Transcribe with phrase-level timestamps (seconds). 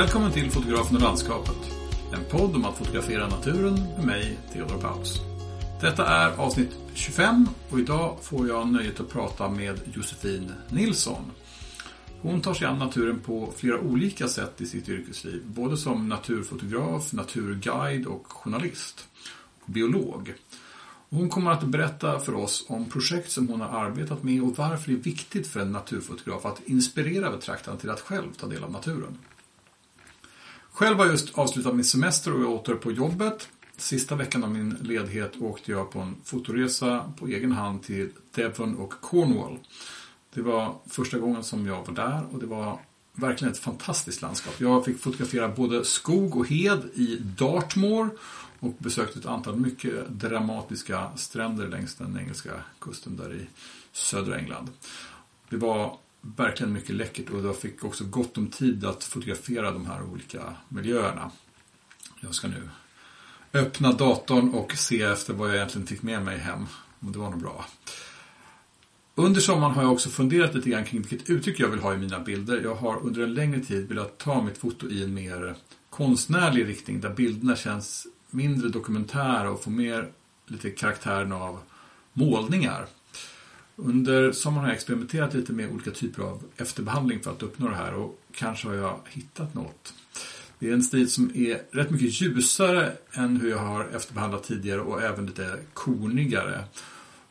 [0.00, 1.56] Välkommen till Fotografen och landskapet.
[2.12, 5.20] En podd om att fotografera naturen med mig, Theodor Paus.
[5.80, 11.22] Detta är avsnitt 25 och idag får jag nöjet att prata med Josefin Nilsson.
[12.22, 15.42] Hon tar sig an naturen på flera olika sätt i sitt yrkesliv.
[15.46, 19.08] Både som naturfotograf, naturguide och journalist.
[19.60, 20.34] Och biolog.
[21.10, 24.90] Hon kommer att berätta för oss om projekt som hon har arbetat med och varför
[24.90, 28.70] det är viktigt för en naturfotograf att inspirera betraktaren till att själv ta del av
[28.72, 29.18] naturen.
[30.72, 33.48] Själv har jag just avslutat min semester och är åter på jobbet.
[33.76, 38.76] Sista veckan av min ledighet åkte jag på en fotoresa på egen hand till Devon
[38.76, 39.58] och Cornwall.
[40.34, 42.78] Det var första gången som jag var där och det var
[43.12, 44.54] verkligen ett fantastiskt landskap.
[44.58, 48.10] Jag fick fotografera både skog och hed i Dartmoor
[48.60, 53.46] och besökte ett antal mycket dramatiska stränder längs den engelska kusten där i
[53.92, 54.70] södra England.
[55.48, 59.86] Det var verkligen mycket läckert och jag fick också gott om tid att fotografera de
[59.86, 61.30] här olika miljöerna.
[62.20, 62.68] Jag ska nu
[63.52, 66.66] öppna datorn och se efter vad jag egentligen fick med mig hem.
[67.00, 67.64] Och det var nog bra.
[69.14, 71.96] Under sommaren har jag också funderat lite grann kring vilket uttryck jag vill ha i
[71.96, 72.60] mina bilder.
[72.64, 75.54] Jag har under en längre tid velat ta mitt foto i en mer
[75.90, 80.12] konstnärlig riktning där bilderna känns mindre dokumentära och får mer
[80.46, 81.60] lite karaktären av
[82.12, 82.86] målningar.
[83.84, 87.74] Under sommaren har jag experimenterat lite med olika typer av efterbehandling för att uppnå det
[87.74, 89.94] här och kanske har jag hittat något.
[90.58, 94.80] Det är en stil som är rätt mycket ljusare än hur jag har efterbehandlat tidigare
[94.80, 96.64] och även lite kornigare.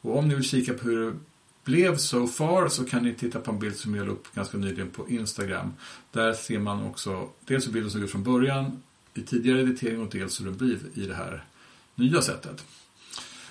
[0.02, 1.18] Och om ni vill kika på hur det
[1.64, 4.58] blev so far så kan ni titta på en bild som jag la upp ganska
[4.58, 5.74] nyligen på Instagram.
[6.12, 8.84] Där ser man också dels hur bilden såg ut från början
[9.14, 11.46] i tidigare editering och dels hur den blir i det här
[11.96, 12.66] nya sättet.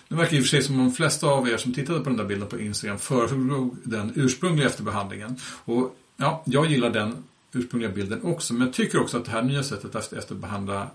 [0.09, 2.17] Det verkar i och för sig som de flesta av er som tittade på den
[2.17, 5.37] där bilden på Instagram föredrog den ursprungliga efterbehandlingen.
[5.65, 9.43] Och ja, jag gillar den ursprungliga bilden också, men jag tycker också att det här
[9.43, 10.91] nya sättet att efterbehandla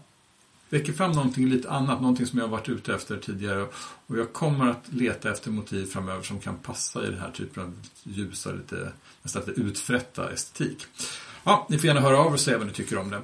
[0.70, 3.68] väcker fram någonting lite annat, någonting som jag har varit ute efter tidigare.
[4.08, 7.64] Och jag kommer att leta efter motiv framöver som kan passa i den här typen
[7.64, 7.74] av
[8.04, 8.92] ljusa, lite,
[9.24, 10.86] nästan lite utfrätta estetik.
[11.44, 13.22] Ja, ni får gärna höra av er och säga vad ni tycker om det.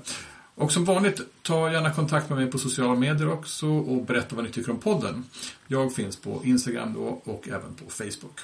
[0.59, 4.45] Och som vanligt, ta gärna kontakt med mig på sociala medier också och berätta vad
[4.45, 5.23] ni tycker om podden.
[5.67, 8.39] Jag finns på Instagram då och även på Facebook.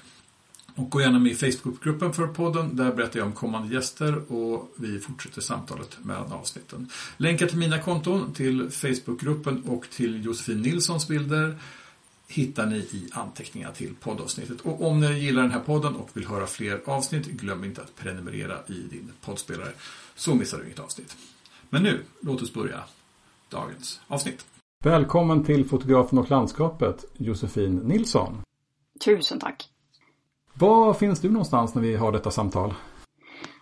[0.76, 2.76] Och gå gärna med i Facebookgruppen för podden.
[2.76, 6.90] Där berättar jag om kommande gäster och vi fortsätter samtalet mellan avsnitten.
[7.18, 11.60] Länkar till mina konton, till Facebookgruppen och till Josefin Nilssons bilder
[12.28, 14.62] hittar ni i anteckningar till poddavsnittet.
[14.62, 17.96] Och om ni gillar den här podden och vill höra fler avsnitt, glöm inte att
[17.96, 19.72] prenumerera i din poddspelare
[20.16, 21.18] så missar du inget avsnitt.
[21.70, 22.84] Men nu, låt oss börja
[23.50, 24.46] dagens avsnitt.
[24.84, 28.42] Välkommen till fotografen och landskapet, Josefin Nilsson.
[29.06, 29.70] Tusen tack.
[30.54, 32.74] Var finns du någonstans när vi har detta samtal?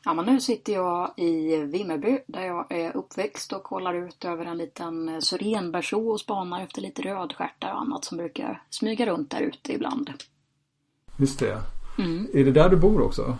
[0.05, 4.45] Ja, men nu sitter jag i Vimmerby där jag är uppväxt och kollar ut över
[4.45, 9.41] en liten syrenbärså och spanar efter lite rödstjärtar och annat som brukar smyga runt där
[9.41, 10.11] ute ibland.
[11.17, 11.61] Just det.
[11.97, 12.27] Mm.
[12.33, 13.37] Är det där du bor också?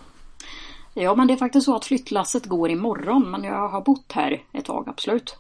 [0.94, 4.44] Ja, men det är faktiskt så att flyttlasset går imorgon, men jag har bott här
[4.52, 5.38] ett tag, absolut.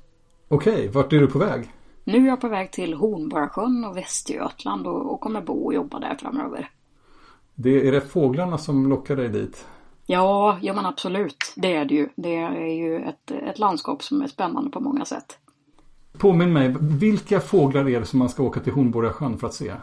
[0.47, 1.71] Okej, vart är du på väg?
[2.03, 5.99] Nu är jag på väg till Hornborgasjön och Västergötland och, och kommer bo och jobba
[5.99, 6.69] där framöver.
[7.55, 9.67] Det, är det fåglarna som lockar dig dit?
[10.05, 11.53] Ja, ja men absolut.
[11.55, 12.09] Det är det ju.
[12.15, 15.37] Det är ju ett, ett landskap som är spännande på många sätt.
[16.17, 19.73] Påminn mig, vilka fåglar är det som man ska åka till Hornborgasjön för att se?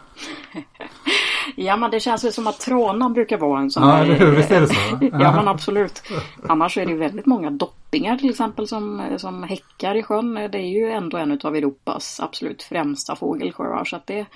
[1.56, 4.36] Ja men det känns ju som att Tråna brukar vara en sån Ja eller hur,
[4.36, 4.74] visst är det så?
[5.00, 6.02] ja men absolut.
[6.48, 10.34] Annars är det väldigt många doppingar till exempel som, som häckar i sjön.
[10.34, 13.84] Det är ju ändå en av Europas absolut främsta fågelsjöar.
[13.84, 14.26] Så att det,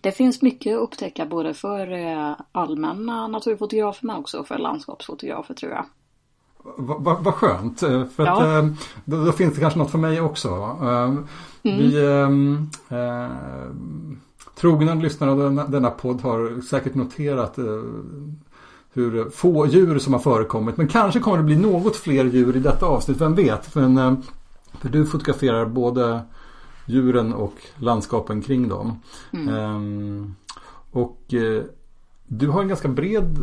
[0.00, 5.72] det finns mycket att upptäcka både för eh, allmänna naturfotografer men också för landskapsfotografer tror
[5.72, 5.84] jag.
[6.76, 7.82] Vad va, va skönt.
[7.82, 8.58] Eh, för att, ja.
[8.58, 8.66] Eh,
[9.04, 10.48] då, då, finns det kanske något för mig också.
[11.62, 11.78] Mm.
[11.78, 12.06] Vi,
[12.90, 13.30] äh,
[14.60, 17.64] Trogna lyssnare av denna, denna podd har säkert noterat eh,
[18.92, 20.76] hur få djur som har förekommit.
[20.76, 23.74] Men kanske kommer det bli något fler djur i detta avsnitt, vem vet?
[23.74, 24.14] Men, eh,
[24.80, 26.20] för du fotograferar både
[26.86, 29.00] djuren och landskapen kring dem.
[29.32, 29.54] Mm.
[29.54, 30.34] Ehm,
[30.90, 31.62] och eh,
[32.26, 33.38] du har en ganska bred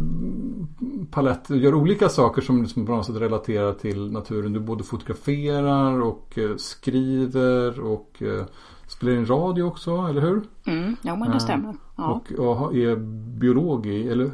[1.11, 1.47] palett.
[1.47, 4.53] Du gör olika saker som liksom på något sätt relaterar till naturen.
[4.53, 8.45] Du både fotograferar och eh, skriver och eh,
[8.93, 10.41] Spelar in radio också, eller hur?
[10.65, 11.75] Mm, ja men det stämmer.
[11.95, 12.09] Ja.
[12.09, 12.95] Och, och är
[13.39, 14.31] biolog i, eller?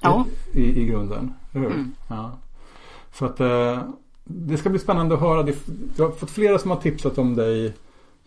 [0.00, 0.26] Ja.
[0.52, 1.74] I, i grunden, eller hur?
[1.74, 1.92] Mm.
[2.08, 2.30] Ja.
[3.12, 3.82] Så att eh,
[4.24, 5.48] det ska bli spännande att höra.
[5.96, 7.74] Jag har fått flera som har tipsat om dig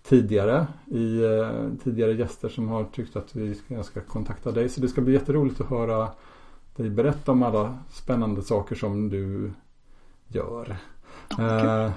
[0.03, 1.49] tidigare i eh,
[1.83, 4.69] tidigare gäster som har tyckt att vi ska, ska kontakta dig.
[4.69, 6.07] Så det ska bli jätteroligt att höra
[6.75, 9.51] dig berätta om alla spännande saker som du
[10.27, 10.77] gör.
[11.33, 11.91] Okay.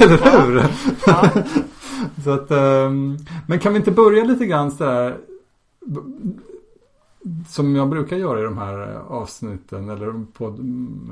[0.06, 0.64] Eller hur?
[1.06, 1.30] Ja.
[2.24, 5.16] så att, um, men kan vi inte börja lite grann så där
[7.48, 10.58] som jag brukar göra i de här avsnitten eller podd,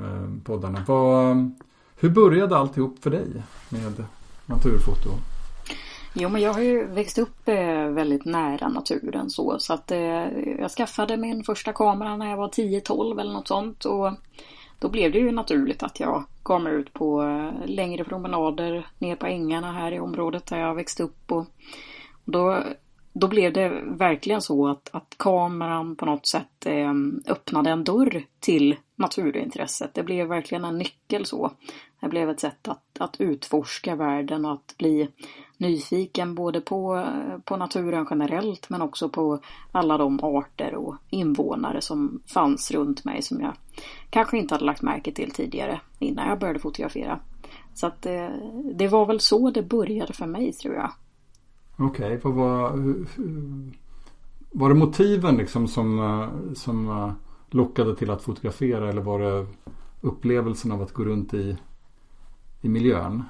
[0.03, 0.83] eh, poddarna.
[0.87, 1.51] Vad,
[1.99, 3.27] hur började alltihop för dig
[3.69, 4.03] med
[4.45, 5.09] naturfoto?
[6.13, 9.59] Jo men jag har ju växt upp eh, väldigt nära naturen så.
[9.59, 10.27] Så att eh,
[10.59, 13.85] jag skaffade min första kamera när jag var 10-12 eller något sånt.
[13.85, 14.11] Och
[14.79, 19.15] då blev det ju naturligt att jag gav mig ut på eh, längre promenader ner
[19.15, 21.31] på ängarna här i området där jag växte upp.
[21.31, 21.45] Och
[22.25, 22.63] då
[23.13, 26.93] då blev det verkligen så att, att kameran på något sätt eh,
[27.27, 29.93] öppnade en dörr till naturintresset.
[29.93, 31.51] Det blev verkligen en nyckel så.
[31.99, 35.09] Det blev ett sätt att, att utforska världen och att bli
[35.59, 37.05] nyfiken både på,
[37.45, 39.39] på naturen generellt men också på
[39.71, 43.53] alla de arter och invånare som fanns runt mig som jag
[44.09, 47.19] kanske inte hade lagt märke till tidigare innan jag började fotografera.
[47.73, 48.31] Så att det,
[48.73, 50.91] det var väl så det började för mig tror jag.
[51.77, 52.33] Okej, okay, vad
[54.51, 57.11] var, det motiven liksom som, som eh,
[57.49, 59.47] lockade till att fotografera eller var det
[60.01, 61.57] upplevelsen av att gå runt i,
[62.61, 63.23] i miljön?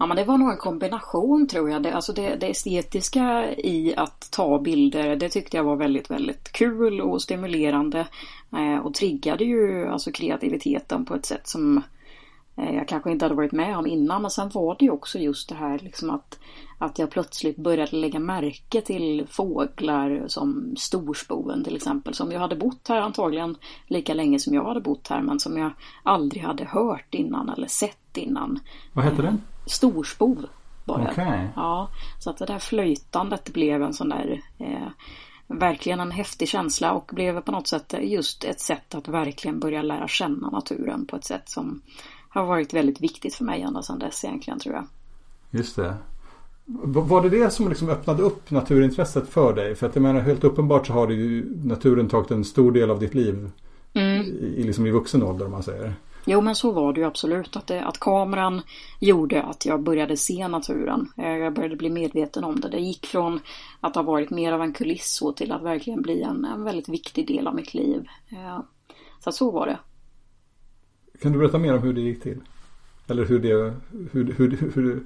[0.00, 1.82] Ja men det var nog en kombination tror jag.
[1.82, 6.52] Det, alltså det, det estetiska i att ta bilder det tyckte jag var väldigt väldigt
[6.52, 8.06] kul och stimulerande.
[8.52, 11.82] Eh, och triggade ju alltså kreativiteten på ett sätt som
[12.60, 14.22] Eh, jag kanske inte hade varit med om innan.
[14.22, 16.38] Men sen var det ju också just det här liksom att,
[16.78, 22.14] att jag plötsligt började lägga märke till fåglar som storspoven till exempel.
[22.14, 23.56] Som jag hade bott här antagligen
[23.86, 25.22] lika länge som jag hade bott här.
[25.22, 25.70] Men som jag
[26.02, 28.60] aldrig hade hört innan eller sett innan.
[28.92, 29.42] Vad hette den?
[29.66, 30.46] Storspov
[30.84, 31.10] var det.
[31.10, 31.46] Okay.
[31.56, 34.88] Ja, så att det där flöjtandet blev en sån där eh,
[35.46, 39.82] verkligen en häftig känsla och blev på något sätt just ett sätt att verkligen börja
[39.82, 41.82] lära känna naturen på ett sätt som
[42.28, 44.86] har varit väldigt viktigt för mig ända sedan dess egentligen tror jag.
[45.50, 45.94] Just det.
[46.82, 49.74] Var det det som liksom öppnade upp naturintresset för dig?
[49.74, 53.00] För att jag menar helt uppenbart så har ju naturen tagit en stor del av
[53.00, 53.50] ditt liv
[53.92, 54.22] mm.
[54.22, 55.94] i, liksom i vuxen ålder om man säger.
[56.24, 57.56] Jo men så var det ju absolut.
[57.56, 58.62] Att, det, att kameran
[59.00, 61.12] gjorde att jag började se naturen.
[61.16, 62.68] Eh, jag började bli medveten om det.
[62.68, 63.40] Det gick från
[63.80, 67.28] att ha varit mer av en kuliss till att verkligen bli en, en väldigt viktig
[67.28, 68.08] del av mitt liv.
[68.28, 68.60] Eh,
[69.24, 69.78] så så var det.
[71.22, 72.40] Kan du berätta mer om hur det gick till?
[73.06, 73.74] Eller hur det,
[74.12, 75.04] hur, hur, hur,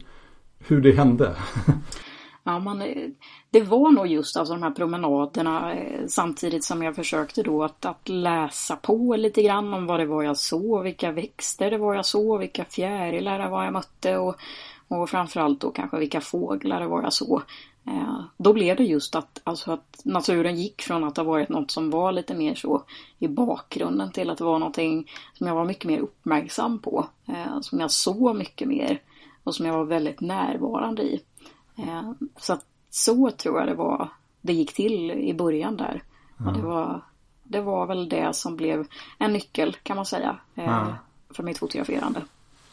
[0.59, 1.37] hur det hände?
[2.47, 3.09] Ja, man, eh,
[3.51, 7.85] det var nog just alltså de här promenaderna eh, samtidigt som jag försökte då att,
[7.85, 11.95] att läsa på lite grann om vad det var jag såg, vilka växter det var
[11.95, 14.37] jag såg, vilka fjärilar det var jag mötte och,
[14.89, 17.43] och framförallt då kanske vilka fåglar det var jag såg.
[17.87, 21.71] Eh, då blev det just att, alltså att naturen gick från att ha varit något
[21.71, 22.83] som var lite mer så
[23.19, 27.07] i bakgrunden till att det var någonting som jag var mycket mer uppmärksam på.
[27.61, 29.01] Som jag såg mycket mer
[29.45, 31.21] och som jag var väldigt närvarande i.
[31.77, 32.59] Eh, så
[32.91, 34.09] så tror jag det var
[34.41, 36.03] det gick till i början där.
[36.41, 36.49] Mm.
[36.49, 37.01] Och det, var,
[37.43, 38.87] det var väl det som blev
[39.19, 40.93] en nyckel kan man säga mm.
[41.31, 42.23] för mitt fotograferande.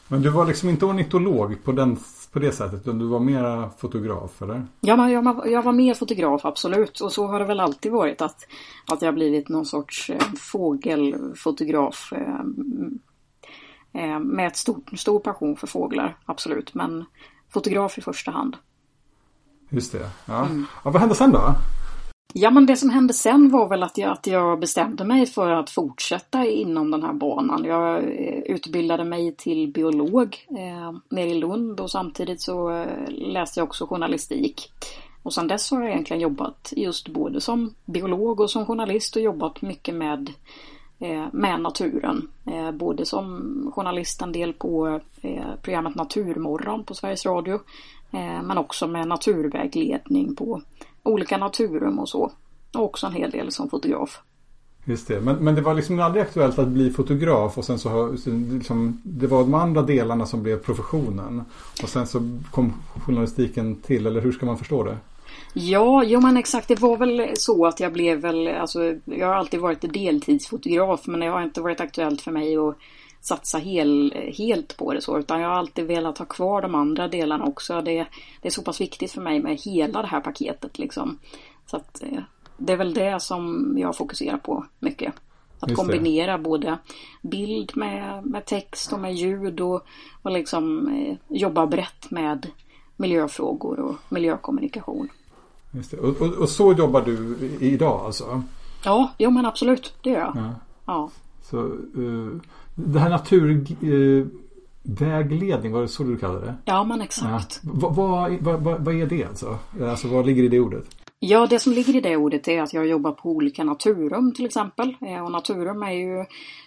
[0.08, 1.98] Men du var liksom inte ornitolog på, den,
[2.32, 4.66] på det sättet utan du var mera fotograf eller?
[4.80, 8.22] Ja, men jag, jag var mer fotograf absolut och så har det väl alltid varit
[8.22, 8.46] att,
[8.86, 12.40] att jag blivit någon sorts eh, fågelfotograf eh,
[14.02, 16.74] eh, med ett stor, stor passion för fåglar, absolut.
[16.74, 17.04] Men
[17.48, 18.56] fotograf i första hand.
[19.72, 20.10] Just det.
[20.26, 20.44] Ja.
[20.44, 20.66] Mm.
[20.84, 21.54] ja vad hände sen då?
[22.34, 25.50] Ja men det som hände sen var väl att jag, att jag bestämde mig för
[25.50, 27.64] att fortsätta inom den här banan.
[27.64, 33.60] Jag eh, utbildade mig till biolog eh, nere i Lund och samtidigt så eh, läste
[33.60, 34.72] jag också journalistik.
[35.22, 39.22] Och sedan dess har jag egentligen jobbat just både som biolog och som journalist och
[39.22, 40.30] jobbat mycket med,
[40.98, 42.28] eh, med naturen.
[42.46, 47.60] Eh, både som journalist en del på eh, programmet Naturmorgon på Sveriges Radio.
[48.20, 50.62] Men också med naturvägledning på
[51.02, 52.32] olika naturrum och så.
[52.74, 54.20] Och också en hel del som fotograf.
[54.84, 58.16] Just det, men, men det var liksom aldrig aktuellt att bli fotograf och sen så
[58.52, 61.44] liksom, det var de andra delarna som blev professionen.
[61.82, 62.72] Och sen så kom
[63.06, 64.96] journalistiken till, eller hur ska man förstå det?
[65.52, 66.68] Ja, jo men exakt.
[66.68, 71.20] Det var väl så att jag blev väl, alltså jag har alltid varit deltidsfotograf men
[71.20, 72.76] det har inte varit aktuellt för mig att
[73.22, 77.08] satsa hel, helt på det så utan jag har alltid velat ha kvar de andra
[77.08, 77.80] delarna också.
[77.80, 78.06] Det,
[78.40, 81.18] det är så pass viktigt för mig med hela det här paketet liksom.
[81.66, 82.22] Så att eh,
[82.56, 85.14] det är väl det som jag fokuserar på mycket.
[85.60, 86.78] Att kombinera både
[87.22, 89.86] bild med, med text och med ljud och,
[90.22, 92.46] och liksom eh, jobba brett med
[92.96, 95.08] miljöfrågor och miljökommunikation.
[95.70, 95.96] Just det.
[95.96, 98.42] Och, och, och, så jobbar du idag alltså?
[98.84, 100.36] Ja, jo men absolut, det gör jag.
[100.36, 100.54] Ja.
[100.86, 101.10] ja.
[101.42, 101.58] Så,
[101.96, 102.40] uh,
[102.74, 103.66] det här natur...
[103.82, 104.26] Uh,
[104.84, 106.54] Vägledning, var det så du kallade det?
[106.64, 107.60] Ja, men exakt.
[107.62, 107.70] Ja.
[107.72, 107.94] Vad,
[108.40, 109.58] vad, vad, vad är det alltså?
[109.80, 110.84] Alltså vad ligger i det ordet?
[111.18, 114.46] Ja, det som ligger i det ordet är att jag jobbar på olika naturrum till
[114.46, 114.96] exempel.
[115.00, 116.24] Eh, och naturum är ju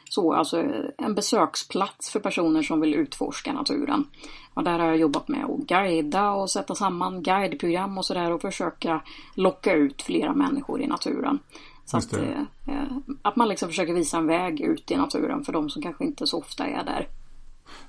[0.10, 0.63] så, alltså
[0.98, 4.05] en besöksplats för personer som vill utforska naturen.
[4.53, 8.41] Och där har jag jobbat med att guida och sätta samman guideprogram och sådär och
[8.41, 9.01] försöka
[9.36, 11.39] locka ut flera människor i naturen.
[11.86, 12.84] Så att, eh, eh,
[13.22, 16.27] att man liksom försöker visa en väg ut i naturen för de som kanske inte
[16.27, 17.08] så ofta är där.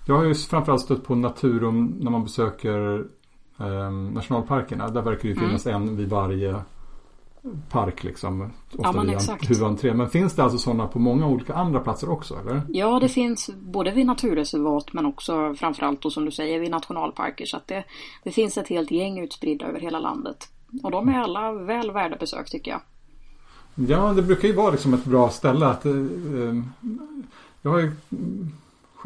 [0.07, 3.07] Jag har ju framförallt stött på naturum när man besöker
[3.61, 4.89] eh, nationalparkerna.
[4.89, 5.83] Där verkar det ju finnas mm.
[5.83, 6.55] en vid varje
[7.71, 8.43] park liksom.
[8.43, 9.51] Ofta ja, men exakt.
[9.51, 9.95] huvudentré.
[9.95, 12.63] Men finns det alltså sådana på många olika andra platser också eller?
[12.69, 17.47] Ja det finns både vid naturreservat men också framförallt då som du säger vid nationalparker.
[17.47, 17.85] Så att det,
[18.25, 20.49] det finns ett helt gäng utspridda över hela landet.
[20.83, 22.81] Och de är alla väl värda besök tycker jag.
[23.77, 26.63] Ja det brukar ju vara liksom ett bra ställe att eh, eh
[27.63, 27.93] Jag har ju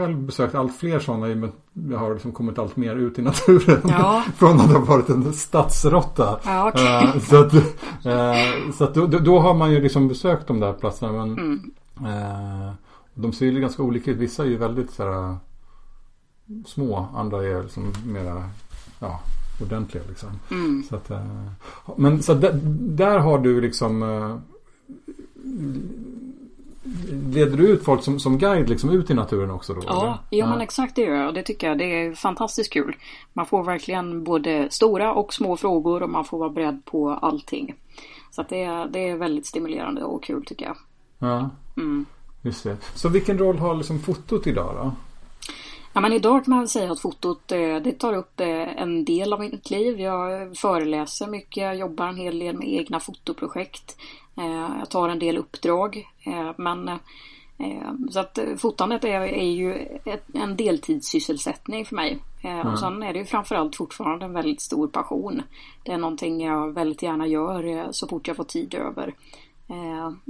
[0.00, 2.96] själv besökt allt fler sådana i och med att jag har liksom kommit allt mer
[2.96, 3.80] ut i naturen.
[3.88, 4.24] Ja.
[4.36, 6.40] Från att ha varit en stadsrotta.
[6.44, 7.06] Ja, okay.
[7.06, 10.72] uh, så att, uh, så att då, då, har man ju liksom besökt de där
[10.72, 11.12] platserna.
[11.12, 11.72] Men, mm.
[11.98, 12.72] uh,
[13.14, 14.16] de ser ju ganska olika ut.
[14.16, 15.36] Vissa är ju väldigt så här,
[16.66, 17.08] små.
[17.14, 18.44] Andra är liksom mera
[18.98, 19.20] ja,
[19.62, 20.04] ordentliga.
[20.08, 20.28] Liksom.
[20.50, 20.82] Mm.
[20.88, 21.10] Så att,
[21.96, 24.02] men så där, där, har du liksom
[27.32, 29.82] Leder du ut folk som, som guide liksom ut i naturen också då?
[29.86, 31.34] Ja, ja, men exakt det gör jag.
[31.34, 31.78] Det tycker jag.
[31.78, 32.96] Det är fantastiskt kul.
[33.32, 37.74] Man får verkligen både stora och små frågor och man får vara beredd på allting.
[38.30, 40.76] Så att det, är, det är väldigt stimulerande och kul tycker jag.
[41.18, 42.06] Ja, mm.
[42.42, 42.76] just det.
[42.94, 44.92] Så vilken roll har liksom fotot idag då?
[45.92, 49.04] Ja, men idag kan man väl säga att fotot eh, det tar upp eh, en
[49.04, 50.00] del av mitt liv.
[50.00, 53.96] Jag föreläser mycket, jag jobbar en hel del med egna fotoprojekt.
[54.40, 56.08] Eh, jag tar en del uppdrag.
[56.56, 56.90] Men
[58.10, 59.72] så att fotandet är, är ju
[60.04, 62.18] ett, en deltidssysselsättning för mig.
[62.42, 62.66] Mm.
[62.66, 65.42] Och sen är det ju framförallt fortfarande en väldigt stor passion.
[65.84, 69.14] Det är någonting jag väldigt gärna gör så fort jag får tid över.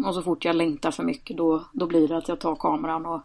[0.06, 3.06] Och så fort jag längtar för mycket då, då blir det att jag tar kameran
[3.06, 3.20] och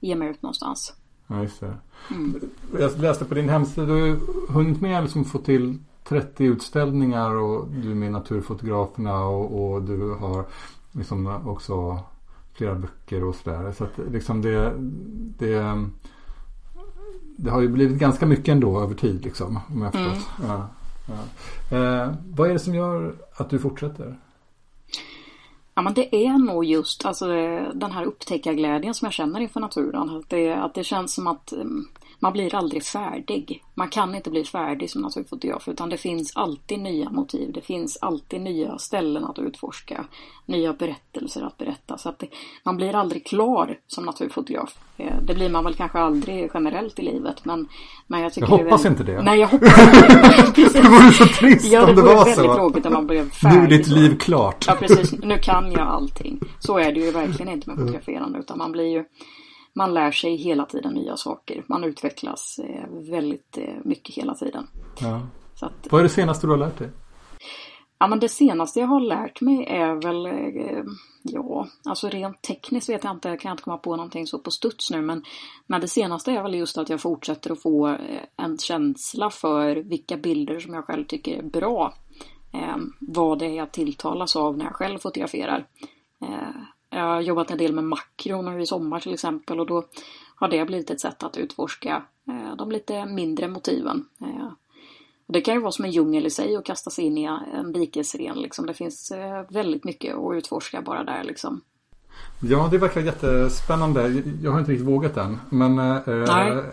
[0.00, 0.94] ger mig ut någonstans.
[1.26, 1.74] Ja, just det.
[2.10, 2.40] Mm.
[2.78, 4.10] Jag läste på din hemsida, du
[4.48, 5.78] har hunnit med liksom få till
[6.08, 10.44] 30 utställningar och du är med Naturfotograferna och, och du har
[10.92, 11.98] liksom också
[12.54, 13.72] flera böcker och sådär.
[13.72, 14.74] Så att liksom det,
[15.38, 15.86] det,
[17.36, 19.60] det har ju blivit ganska mycket ändå över tid liksom.
[19.74, 19.94] Om jag.
[19.94, 20.12] Mm.
[20.48, 20.68] Ja,
[21.06, 21.76] ja.
[21.76, 24.18] Eh, vad är det som gör att du fortsätter?
[25.74, 27.26] Ja men det är nog just alltså,
[27.74, 30.10] den här upptäckarglädjen som jag känner inför naturen.
[30.10, 31.84] Att det, att det känns som att mm,
[32.18, 33.64] man blir aldrig färdig.
[33.74, 37.52] Man kan inte bli färdig som naturfotograf utan det finns alltid nya motiv.
[37.52, 40.04] Det finns alltid nya ställen att utforska.
[40.46, 41.98] Nya berättelser att berätta.
[41.98, 42.26] Så att det,
[42.64, 44.78] man blir aldrig klar som naturfotograf.
[44.96, 47.44] Eh, det blir man väl kanske aldrig generellt i livet.
[47.44, 47.68] Men,
[48.06, 48.92] men jag, tycker jag hoppas väl...
[48.92, 49.22] inte det.
[49.22, 49.78] Nej jag hoppas
[50.58, 50.88] inte det.
[50.88, 52.24] vore så trist ja, om det, var så.
[52.24, 53.58] det väldigt tråkigt om man blev färdig.
[53.58, 54.64] Nu är ditt liv klart.
[54.66, 55.12] Ja precis.
[55.12, 56.40] Nu kan jag allting.
[56.58, 58.38] Så är det ju verkligen inte med fotograferande.
[58.38, 59.04] Utan man blir ju
[59.78, 61.64] man lär sig hela tiden nya saker.
[61.68, 64.66] Man utvecklas eh, väldigt eh, mycket hela tiden.
[65.00, 65.20] Ja.
[65.60, 66.90] Att, Vad är det senaste du har lärt dig?
[67.98, 70.84] Ja men det senaste jag har lärt mig är väl eh,
[71.22, 74.50] Ja, alltså rent tekniskt vet jag inte, jag kan inte komma på någonting så på
[74.50, 75.24] studs nu men
[75.66, 77.96] Men det senaste är väl just att jag fortsätter att få
[78.36, 81.94] en känsla för vilka bilder som jag själv tycker är bra.
[82.52, 85.66] Eh, vad det är jag tilltalas av när jag själv fotograferar.
[86.22, 86.62] Eh,
[86.98, 89.84] jag har jobbat en del med makro nu i sommar till exempel och då
[90.34, 94.04] har det blivit ett sätt att utforska eh, de lite mindre motiven.
[94.20, 94.52] Eh,
[95.26, 97.24] det kan ju vara som en djungel i sig att kasta sig in i
[97.54, 98.36] en dikesren.
[98.36, 98.66] Liksom.
[98.66, 101.24] Det finns eh, väldigt mycket att utforska bara där.
[101.24, 101.60] Liksom.
[102.42, 104.22] Ja, det verkar jättespännande.
[104.42, 105.38] Jag har inte riktigt vågat än.
[105.50, 106.02] Men, Nej.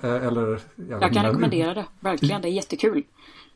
[0.04, 1.86] eller, jag, jag kan rekommendera det.
[2.00, 3.04] Verkligen, det är jättekul.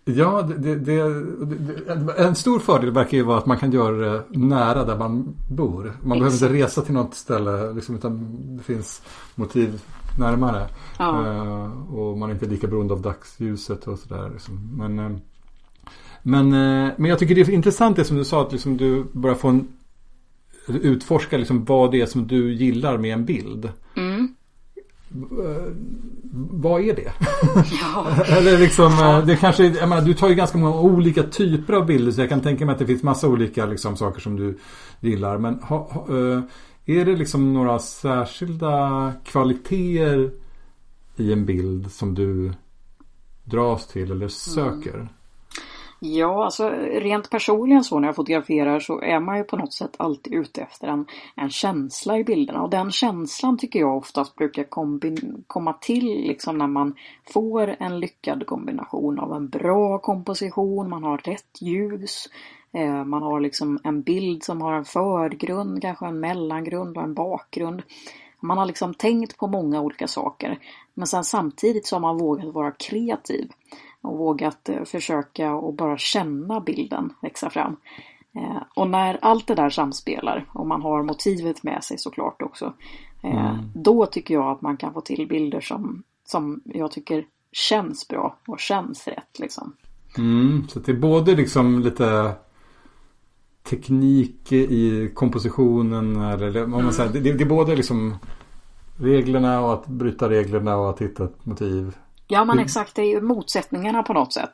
[0.05, 4.23] Ja, det, det, det, en stor fördel verkar ju vara att man kan göra det
[4.29, 5.83] nära där man bor.
[5.83, 6.39] Man Exakt.
[6.39, 9.01] behöver inte resa till något ställe liksom, utan det finns
[9.35, 9.81] motiv
[10.19, 10.67] närmare.
[10.99, 11.09] Ja.
[11.09, 14.29] Uh, och man är inte lika beroende av dagsljuset och sådär.
[14.33, 14.77] Liksom.
[14.77, 15.17] Men, uh,
[16.23, 19.03] men, uh, men jag tycker det är intressant det som du sa att liksom, du
[19.11, 19.67] börjar få en
[20.67, 23.69] utforska liksom, vad det är som du gillar med en bild.
[23.95, 24.35] Mm.
[26.31, 27.11] Vad är det?
[27.81, 28.07] Ja.
[28.37, 28.93] Eller liksom.
[28.93, 32.21] Eh, det kanske, jag menar, du tar ju ganska många olika typer av bilder så
[32.21, 34.57] jag kan tänka mig att det finns massa olika liksom, saker som du
[34.99, 35.37] gillar.
[35.37, 36.41] Men ha, ha, eh,
[36.85, 40.31] är det liksom några särskilda kvaliteter
[41.15, 42.53] i en bild som du
[43.43, 44.93] dras till eller söker?
[44.93, 45.07] Mm.
[46.01, 49.95] Ja, alltså rent personligen så när jag fotograferar så är man ju på något sätt
[49.97, 54.65] alltid ute efter en, en känsla i bilderna och den känslan tycker jag oftast brukar
[55.47, 56.95] komma till liksom när man
[57.33, 62.27] får en lyckad kombination av en bra komposition, man har rätt ljus,
[62.71, 67.13] eh, man har liksom en bild som har en förgrund, kanske en mellangrund och en
[67.13, 67.81] bakgrund.
[68.39, 70.59] Man har liksom tänkt på många olika saker
[70.93, 73.51] men sen samtidigt så har man vågat vara kreativ
[74.01, 77.75] och vågat eh, försöka och bara känna bilden växa fram.
[78.35, 82.73] Eh, och när allt det där samspelar och man har motivet med sig såklart också.
[83.23, 83.71] Eh, mm.
[83.75, 88.37] Då tycker jag att man kan få till bilder som, som jag tycker känns bra
[88.47, 89.75] och känns rätt liksom.
[90.17, 92.31] Mm, så det är både liksom lite
[93.69, 96.91] teknik i kompositionen eller om man mm.
[96.91, 98.15] säger, det, det, är både liksom
[98.97, 101.95] reglerna och att bryta reglerna och att hitta ett motiv.
[102.31, 104.51] Ja men exakt, det är ju motsättningarna på något sätt.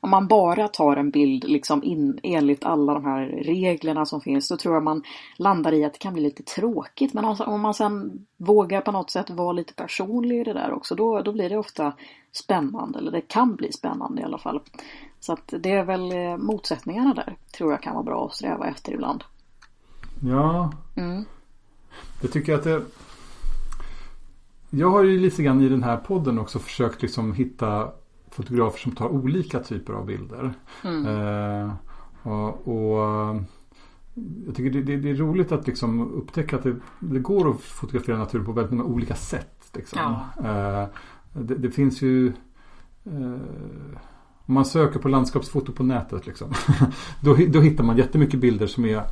[0.00, 4.48] Om man bara tar en bild liksom in, enligt alla de här reglerna som finns,
[4.48, 5.02] då tror jag man
[5.36, 7.14] landar i att det kan bli lite tråkigt.
[7.14, 10.94] Men om man sen vågar på något sätt vara lite personlig i det där också,
[10.94, 11.92] då, då blir det ofta
[12.32, 12.98] spännande.
[12.98, 14.60] Eller det kan bli spännande i alla fall.
[15.20, 18.66] Så att det är väl eh, motsättningarna där, tror jag kan vara bra att sträva
[18.66, 19.24] efter ibland.
[20.22, 20.72] Ja.
[20.96, 21.24] Mm.
[22.22, 22.82] Jag tycker att det
[24.70, 27.90] jag har ju lite grann i den här podden också försökt liksom hitta
[28.30, 30.52] fotografer som tar olika typer av bilder.
[30.84, 31.06] Mm.
[31.06, 31.72] Eh,
[32.22, 33.36] och, och,
[34.46, 37.60] jag tycker det, det, det, är roligt att liksom upptäcka att det, det, går att
[37.60, 39.70] fotografera naturen på väldigt många olika sätt.
[39.74, 39.98] Liksom.
[40.36, 40.48] Ja.
[40.48, 40.88] Eh,
[41.32, 42.26] det, finns ju
[43.04, 43.40] eh,
[44.46, 46.52] om man söker på landskapsfoto på nätet liksom,
[47.20, 49.02] då, då hittar man jättemycket bilder som är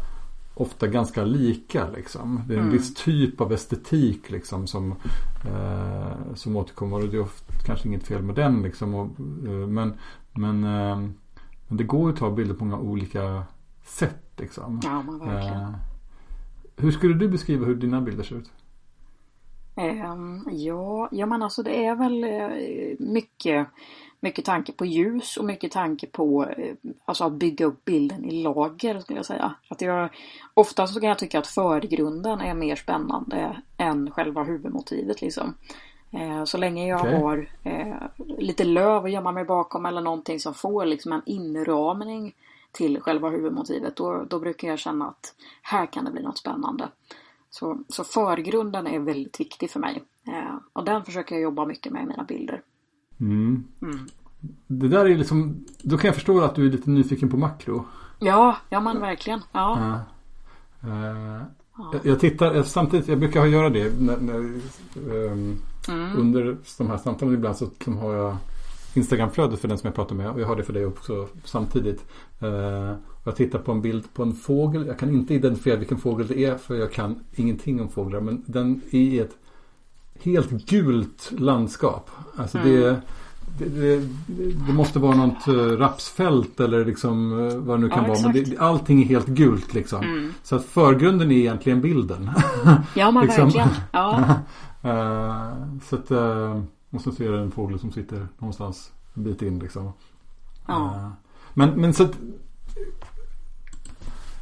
[0.58, 1.88] ofta ganska lika.
[1.90, 2.42] Liksom.
[2.48, 2.76] Det är en mm.
[2.76, 4.94] viss typ av estetik liksom, som,
[5.44, 6.96] eh, som återkommer.
[6.96, 8.62] Och det är ofta, kanske inget fel med den.
[8.62, 9.06] Liksom, och,
[9.48, 9.94] eh, men,
[10.32, 10.98] men, eh,
[11.68, 13.42] men det går att ta bilder på många olika
[13.84, 14.32] sätt.
[14.36, 14.80] Liksom.
[14.84, 15.62] Ja, men verkligen.
[15.62, 15.75] Eh,
[16.76, 18.50] hur skulle du beskriva hur dina bilder ser ut?
[19.76, 23.66] Um, ja, ja men alltså det är väl eh, mycket
[24.20, 26.74] mycket tanke på ljus och mycket tanke på eh,
[27.04, 29.54] alltså att bygga upp bilden i lager skulle jag säga.
[29.68, 30.08] Att jag,
[30.54, 35.54] ofta så kan jag tycka att förgrunden är mer spännande än själva huvudmotivet liksom.
[36.10, 37.20] Eh, så länge jag okay.
[37.20, 37.96] har eh,
[38.38, 42.34] lite löv att gömma mig bakom eller någonting som får liksom en inramning
[42.72, 46.88] till själva huvudmotivet då, då brukar jag känna att här kan det bli något spännande.
[47.50, 50.02] Så, så förgrunden är väldigt viktig för mig.
[50.72, 52.62] och den försöker jag jobba mycket med i mina bilder.
[53.20, 53.64] Mm.
[53.86, 54.06] Mm.
[54.66, 57.84] Det där är liksom, då kan jag förstå att du är lite nyfiken på makro.
[58.18, 59.40] Ja, ja men verkligen.
[59.52, 59.78] Ja.
[59.80, 60.88] ja.
[60.88, 61.42] Uh,
[61.76, 61.90] ja.
[61.92, 66.16] Jag, jag, tittar, samtidigt, jag brukar göra det när, när, um, mm.
[66.18, 67.70] under de här samtalen ibland så
[68.00, 68.36] har jag
[68.94, 72.04] Instagramflödet för den som jag pratar med och jag har det för dig också samtidigt.
[72.42, 72.94] Uh,
[73.25, 74.86] jag tittar på en bild på en fågel.
[74.86, 78.44] Jag kan inte identifiera vilken fågel det är för jag kan ingenting om fåglar men
[78.46, 79.36] den är i ett
[80.20, 82.10] helt gult landskap.
[82.36, 82.70] Alltså mm.
[82.70, 83.00] det, det,
[83.58, 83.97] det,
[84.66, 88.23] det, måste vara något uh, rapsfält eller liksom uh, vad det nu kan ja, vara.
[88.23, 90.04] Men det, allting är helt gult liksom.
[90.04, 90.34] Mm.
[90.42, 92.30] Så att förgrunden är egentligen bilden.
[92.95, 93.45] Ja men liksom.
[93.45, 93.69] verkligen.
[93.92, 94.36] Ja.
[94.84, 96.10] uh, så att,
[96.90, 99.92] och så ser jag en fågel som sitter någonstans en bit in liksom.
[100.66, 101.12] Ja.
[101.54, 102.19] men, men så att,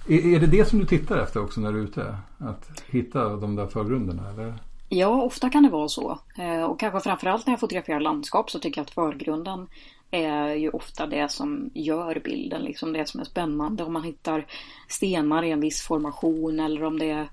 [0.07, 2.17] är, är det det som du tittar efter också när du är ute?
[2.39, 4.55] Att hitta de där förgrunderna eller?
[4.95, 6.19] Ja, ofta kan det vara så.
[6.39, 9.69] Eh, och kanske framförallt när jag fotograferar landskap så tycker jag att förgrunden
[10.11, 13.85] är ju ofta det som gör bilden, liksom det som är spännande.
[13.85, 14.47] Om man hittar
[14.89, 17.29] stenar i en viss formation eller om det är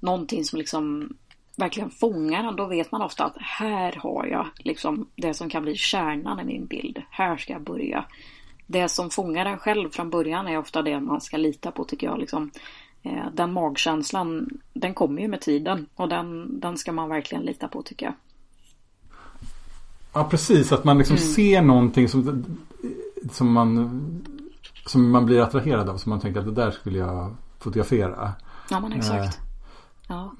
[0.00, 1.16] någonting som liksom
[1.56, 5.62] verkligen fångar en, då vet man ofta att här har jag liksom det som kan
[5.62, 7.02] bli kärnan i min bild.
[7.10, 8.04] Här ska jag börja.
[8.66, 12.06] Det som fångar en själv från början är ofta det man ska lita på tycker
[12.06, 12.18] jag.
[12.18, 12.50] Liksom,
[13.32, 17.82] den magkänslan, den kommer ju med tiden och den, den ska man verkligen lita på
[17.82, 18.14] tycker jag.
[20.12, 21.28] Ja precis, att man liksom mm.
[21.28, 22.44] ser någonting som,
[23.30, 23.90] som, man,
[24.86, 25.96] som man blir attraherad av.
[25.96, 28.32] Som man tänker att det där skulle jag fotografera.
[28.70, 29.38] Ja men exakt.
[29.38, 29.44] Eh,
[30.08, 30.34] ja.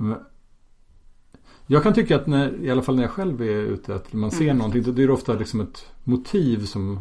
[1.67, 4.31] Jag kan tycka att när, i alla fall när jag själv är ute, att man
[4.31, 4.57] ser mm.
[4.57, 7.01] någonting, då är det ofta liksom ett motiv som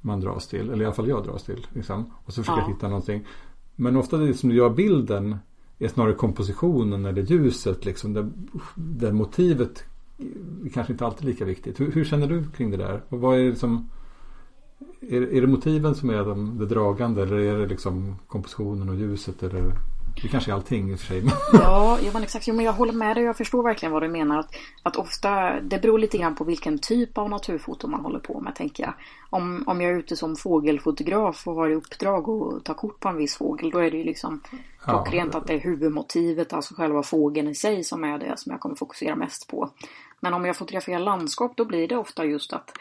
[0.00, 0.70] man dras till.
[0.70, 1.66] Eller i alla fall jag dras till.
[1.72, 2.12] Liksom.
[2.24, 2.66] Och så försöker ja.
[2.66, 3.26] jag hitta någonting.
[3.76, 5.36] Men ofta det som gör bilden
[5.78, 7.84] är snarare kompositionen eller ljuset.
[7.84, 8.30] Liksom, där,
[8.74, 9.84] där motivet
[10.64, 11.80] är kanske inte alltid är lika viktigt.
[11.80, 13.02] Hur, hur, känner du kring det där?
[13.08, 13.88] Och vad är det som
[15.00, 18.94] är, är det motiven som är de, det dragande eller är det liksom kompositionen och
[18.94, 19.42] ljuset?
[19.42, 19.72] Eller?
[20.22, 21.22] Det kanske är allting i och för sig.
[21.52, 22.48] Ja, ja men exakt.
[22.48, 23.24] Jo, men jag håller med dig.
[23.24, 24.38] Jag förstår verkligen vad du menar.
[24.38, 28.40] Att, att ofta, det beror lite grann på vilken typ av naturfoto man håller på
[28.40, 28.94] med, tänker jag.
[29.30, 33.08] Om, om jag är ute som fågelfotograf och har i uppdrag att ta kort på
[33.08, 34.40] en viss fågel, då är det ju liksom
[34.84, 35.40] klockrent ja.
[35.40, 38.76] att det är huvudmotivet, alltså själva fågeln i sig, som är det som jag kommer
[38.76, 39.70] fokusera mest på.
[40.20, 42.72] Men om jag fotograferar landskap, då blir det ofta just att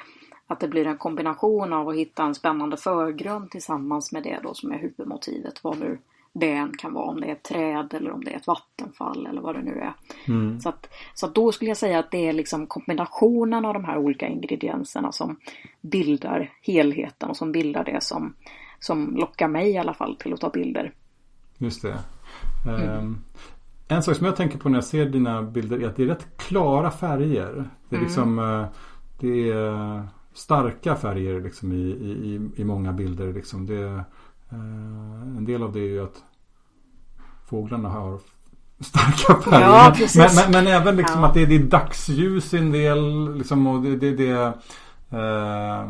[0.51, 4.53] att det blir en kombination av att hitta en spännande förgrund tillsammans med det då
[4.53, 5.63] som är huvudmotivet.
[5.63, 5.99] Vad nu
[6.33, 7.09] det än kan vara.
[7.09, 9.79] Om det är ett träd eller om det är ett vattenfall eller vad det nu
[9.79, 9.93] är.
[10.27, 10.59] Mm.
[10.59, 13.85] Så, att, så att då skulle jag säga att det är liksom kombinationen av de
[13.85, 15.39] här olika ingredienserna som
[15.81, 18.33] bildar helheten och som bildar det som,
[18.79, 20.93] som lockar mig i alla fall till att ta bilder.
[21.57, 21.97] Just det.
[22.67, 22.97] Mm.
[22.97, 23.21] Um,
[23.87, 26.07] en sak som jag tänker på när jag ser dina bilder är att det är
[26.07, 27.69] rätt klara färger.
[27.89, 28.03] Det är mm.
[28.03, 28.65] liksom uh,
[29.19, 33.33] det är starka färger liksom i, i, i många bilder.
[33.33, 33.65] Liksom.
[33.65, 34.01] Det, eh,
[34.49, 36.23] en del av det är ju att
[37.49, 38.19] fåglarna har
[38.79, 39.65] starka färger.
[39.65, 41.27] Ja, men, men, men, även liksom ja.
[41.27, 43.33] att det är, det är dagsljus i en del.
[43.37, 44.53] Liksom, och det, det, det
[45.09, 45.85] eh,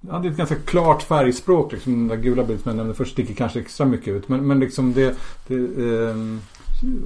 [0.00, 1.72] Ja, det är ett ganska klart färgspråk.
[1.72, 4.28] Liksom, den där gula bilden som jag nämnde först sticker kanske extra mycket ut.
[4.28, 6.16] Men, men liksom det, det eh,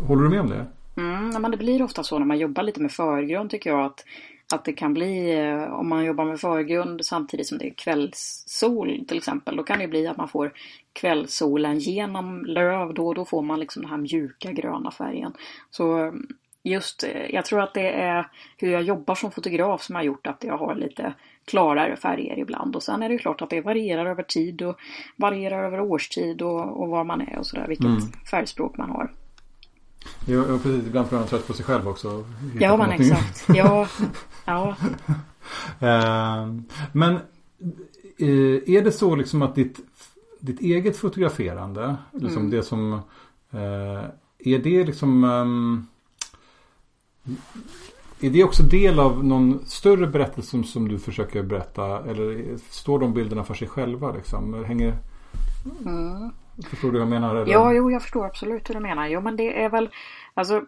[0.06, 0.66] Håller du med om det?
[0.96, 3.84] Mm, men det blir ofta så när man jobbar lite med förgrund tycker jag.
[3.84, 4.04] att
[4.52, 9.04] att det kan bli, eh, om man jobbar med förgrund samtidigt som det är kvällssol
[9.08, 10.52] till exempel, då kan det bli att man får
[10.92, 15.32] kvällssolen genom löv då, då får man liksom den här mjuka gröna färgen.
[15.70, 16.12] Så
[16.62, 20.26] just, eh, jag tror att det är hur jag jobbar som fotograf som har gjort
[20.26, 22.76] att jag har lite klarare färger ibland.
[22.76, 24.76] Och sen är det klart att det varierar över tid och
[25.16, 28.02] varierar över årstid och, och var man är och sådär, vilket mm.
[28.30, 29.10] färgspråk man har.
[30.26, 30.86] Ja, precis.
[30.86, 32.24] Ibland blir man trött på sig själv också.
[32.60, 33.44] Ja, men exakt.
[33.48, 33.88] Ja,
[34.44, 34.76] ja.
[35.80, 37.14] Ehm, men
[38.18, 39.80] eh, är det så liksom att ditt,
[40.40, 42.50] ditt eget fotograferande, liksom mm.
[42.50, 42.92] det som
[43.50, 44.04] eh,
[44.38, 45.86] är det liksom ehm,
[48.20, 52.10] är det också del av någon större berättelse som, som du försöker berätta?
[52.10, 54.12] Eller står de bilderna för sig själva?
[54.12, 54.64] Liksom?
[54.64, 54.98] Hänger,
[55.86, 56.30] mm.
[56.70, 57.36] Förstår du vad jag menar?
[57.36, 57.52] Eller?
[57.52, 59.08] Ja, jo, jag förstår absolut hur du menar.
[59.08, 59.90] Jo, men det är väl,
[60.34, 60.62] alltså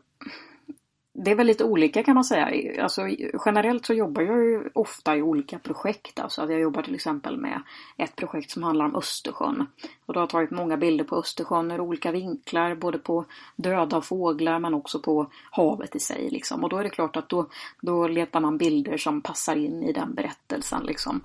[1.16, 2.82] det är väl lite olika kan man säga.
[2.82, 3.02] Alltså,
[3.46, 6.20] generellt så jobbar jag ju ofta i olika projekt.
[6.20, 7.62] Alltså att jag jobbar till exempel med
[7.96, 9.66] ett projekt som handlar om Östersjön.
[10.06, 12.74] Och då har jag tagit många bilder på Östersjön ur olika vinklar.
[12.74, 13.24] Både på
[13.56, 16.28] döda fåglar men också på havet i sig.
[16.30, 16.64] Liksom.
[16.64, 17.46] Och då är det klart att då,
[17.80, 20.82] då letar man bilder som passar in i den berättelsen.
[20.86, 21.20] Liksom.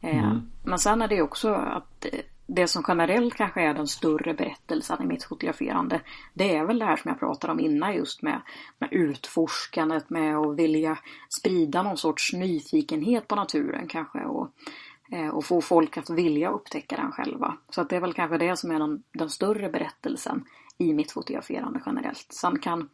[0.00, 0.40] Eh, mm.
[0.64, 2.06] Men sen är det också att
[2.54, 6.00] det som generellt kanske är den större berättelsen i mitt fotograferande
[6.34, 8.40] det är väl det här som jag pratade om innan just med,
[8.78, 14.48] med utforskandet med att vilja sprida någon sorts nyfikenhet på naturen kanske och,
[15.12, 17.56] eh, och få folk att vilja upptäcka den själva.
[17.70, 20.44] Så att det är väl kanske det som är den, den större berättelsen
[20.78, 22.26] i mitt fotograferande generellt.
[22.32, 22.88] Sen kan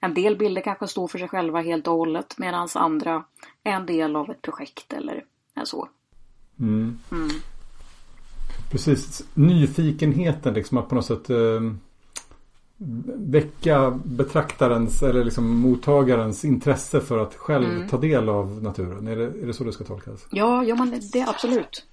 [0.00, 3.24] en del bilder kanske stå för sig själva helt och hållet medan andra
[3.62, 5.24] är en del av ett projekt eller
[5.64, 5.88] så.
[6.58, 6.98] Mm.
[7.12, 7.30] Mm.
[8.70, 11.60] Precis, nyfikenheten liksom att på något sätt eh,
[13.16, 17.88] väcka betraktarens eller liksom mottagarens intresse för att själv mm.
[17.88, 19.08] ta del av naturen.
[19.08, 20.26] Är det, är det så det ska tolkas?
[20.30, 21.86] Ja, ja men det är absolut.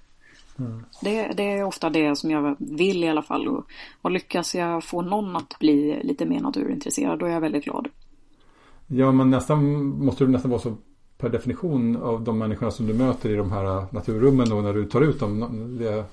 [0.58, 0.84] Mm.
[1.02, 3.48] Det, det, är ofta det som jag vill i alla fall.
[3.48, 3.66] Och,
[4.02, 7.88] och lyckas jag få någon att bli lite mer naturintresserad då är jag väldigt glad.
[8.86, 10.74] Ja, men nästan måste det nästan vara så
[11.18, 14.86] per definition av de människorna som du möter i de här naturrummen då när du
[14.86, 15.76] tar ut dem.
[15.78, 16.04] Det,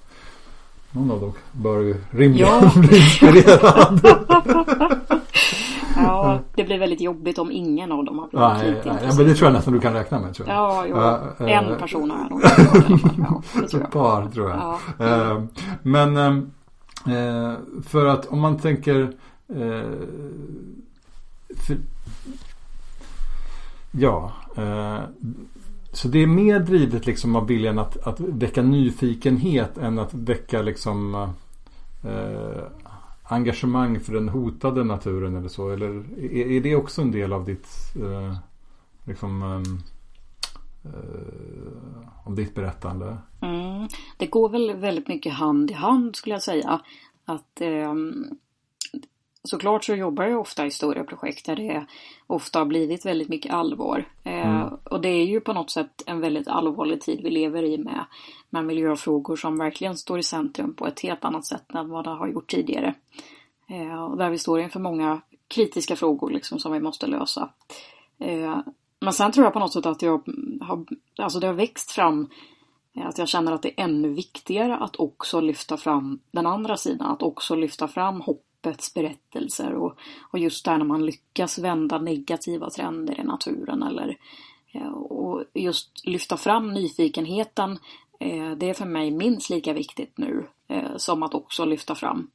[0.96, 2.72] någon av dem bör ju rimligen ja.
[2.82, 4.00] bli inspirerad.
[5.96, 9.28] ja, det blir väldigt jobbigt om ingen av dem har blivit nej, lite nej, men
[9.28, 10.36] det tror jag nästan du kan räkna med.
[10.36, 10.58] Tror jag.
[10.58, 10.86] Ja,
[11.40, 12.42] jo, en äh, person har jag nog.
[13.18, 13.88] Ja, det tror jag.
[13.88, 14.78] Ett par tror jag.
[14.98, 15.32] Ja.
[15.32, 15.44] Äh,
[15.82, 17.54] men äh,
[17.88, 19.12] för att om man tänker
[21.68, 21.78] för,
[23.98, 24.32] Ja,
[25.96, 30.62] så det är mer drivet liksom av viljan att, att väcka nyfikenhet än att väcka
[30.62, 31.16] liksom
[32.04, 32.64] eh,
[33.24, 35.70] engagemang för den hotade naturen eller så?
[35.70, 38.38] Eller är, är det också en del av ditt eh,
[39.04, 39.80] liksom ehm,
[40.84, 43.18] eh, av ditt berättande?
[43.42, 43.88] Mm.
[44.18, 46.82] Det går väl väldigt mycket hand i hand skulle jag säga.
[47.26, 47.94] Att eh,
[49.46, 51.86] såklart så jobbar jag ofta i stora projekt där det
[52.28, 54.06] ofta har blivit väldigt mycket allvar.
[54.24, 54.74] Eh, mm.
[54.84, 58.06] och det är ju på något sätt en väldigt allvarlig tid vi lever i med,
[58.50, 62.10] med miljöfrågor som verkligen står i centrum på ett helt annat sätt än vad det
[62.10, 62.94] har gjort tidigare.
[63.70, 67.50] Eh, och där vi står inför många kritiska frågor liksom som vi måste lösa.
[68.20, 68.58] Eh,
[69.00, 70.28] men sen tror jag på något sätt att jag
[70.62, 70.86] har,
[71.18, 72.30] alltså det har växt fram
[73.04, 77.12] att jag känner att det är ännu viktigare att också lyfta fram den andra sidan,
[77.12, 79.98] att också lyfta fram hopp spetsberättelser och,
[80.32, 84.18] och just där när man lyckas vända negativa trender i naturen eller
[84.74, 87.80] eh, och just lyfta fram nyfikenheten
[88.20, 92.28] eh, det är för mig minst lika viktigt nu eh, som att också lyfta fram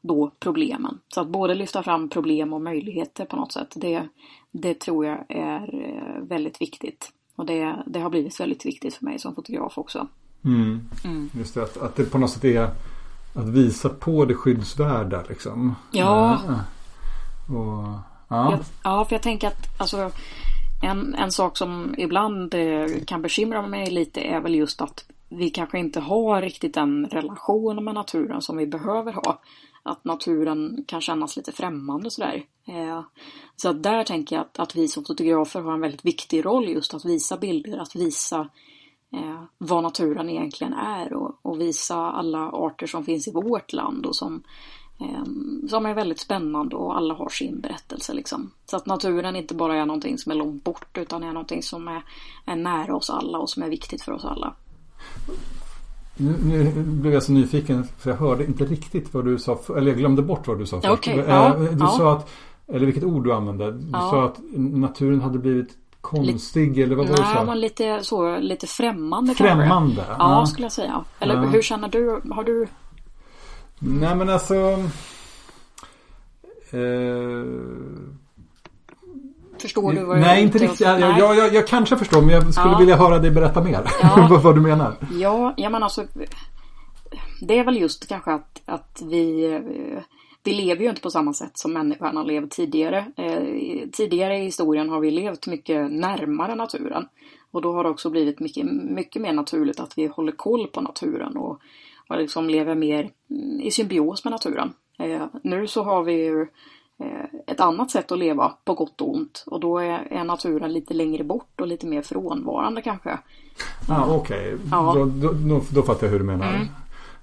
[0.00, 0.98] då problemen.
[1.08, 4.08] Så att både lyfta fram problem och möjligheter på något sätt det,
[4.50, 7.12] det tror jag är väldigt viktigt.
[7.36, 10.08] Och det, det har blivit väldigt viktigt för mig som fotograf också.
[10.44, 10.80] Mm.
[11.04, 11.30] Mm.
[11.34, 12.70] Just det, att, att det på något sätt är
[13.34, 15.74] att visa på det skyddsvärda liksom.
[15.90, 16.40] Ja.
[17.48, 18.58] Och, ja.
[18.84, 20.10] ja, för jag tänker att alltså,
[20.82, 25.50] en, en sak som ibland eh, kan bekymra mig lite är väl just att vi
[25.50, 29.40] kanske inte har riktigt den relation med naturen som vi behöver ha.
[29.82, 32.44] Att naturen kan kännas lite främmande sådär.
[32.68, 33.02] Eh,
[33.56, 36.94] så där tänker jag att, att vi som fotografer har en väldigt viktig roll just
[36.94, 38.48] att visa bilder, att visa
[39.12, 44.06] eh, vad naturen egentligen är och, och, visa alla arter som finns i vårt land
[44.06, 44.42] och som,
[45.00, 45.24] eh,
[45.68, 48.50] som är väldigt spännande och alla har sin berättelse liksom.
[48.66, 51.88] Så att naturen inte bara är någonting som är långt bort utan är någonting som
[51.88, 52.02] är,
[52.44, 54.54] är nära oss alla och som är viktigt för oss alla.
[56.16, 59.90] Nu, nu, blev jag så nyfiken för jag hörde inte riktigt vad du sa, eller
[59.90, 60.92] jag glömde bort vad du sa först.
[60.92, 61.88] Okay, ja, du ja.
[61.88, 62.30] sa att,
[62.66, 64.10] eller vilket ord du använde, du ja.
[64.10, 67.44] sa att naturen hade blivit konstig eller vad var det du sa?
[67.44, 70.04] Nej, lite så, lite främmande Främmande?
[70.08, 71.04] Ja, ja, skulle jag säga.
[71.18, 71.40] Eller ja.
[71.40, 72.20] hur känner du?
[72.30, 72.66] Har du?
[73.78, 74.54] Nej men alltså
[76.70, 77.44] eh...
[79.60, 80.80] Förstår du vad jag Nej, inte riktigt.
[80.80, 82.78] Jag, jag, jag, jag, kanske förstår men jag skulle ja.
[82.78, 83.82] vilja höra dig berätta mer.
[84.02, 84.40] Ja.
[84.42, 84.96] vad du menar.
[85.12, 86.04] Ja, ja men alltså.
[87.40, 90.02] Det är väl just kanske att, att vi eh,
[90.42, 93.12] vi lever ju inte på samma sätt som människan har levt tidigare.
[93.16, 97.08] Eh, tidigare i historien har vi levt mycket närmare naturen.
[97.50, 100.80] Och då har det också blivit mycket, mycket mer naturligt att vi håller koll på
[100.80, 101.60] naturen och,
[102.08, 104.72] och liksom lever mer mm, i symbios med naturen.
[104.98, 106.40] Eh, nu så har vi ju
[106.98, 110.94] eh, ett annat sätt att leva på gott och ont och då är, naturen lite
[110.94, 113.18] längre bort och lite mer frånvarande kanske.
[113.88, 114.66] Ah, Okej, okay.
[114.70, 114.94] ja.
[114.94, 116.54] då, då, då, fattar jag hur du menar.
[116.54, 116.66] Mm.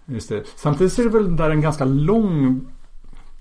[0.05, 0.43] Just det.
[0.55, 2.61] Samtidigt är det väl där en ganska lång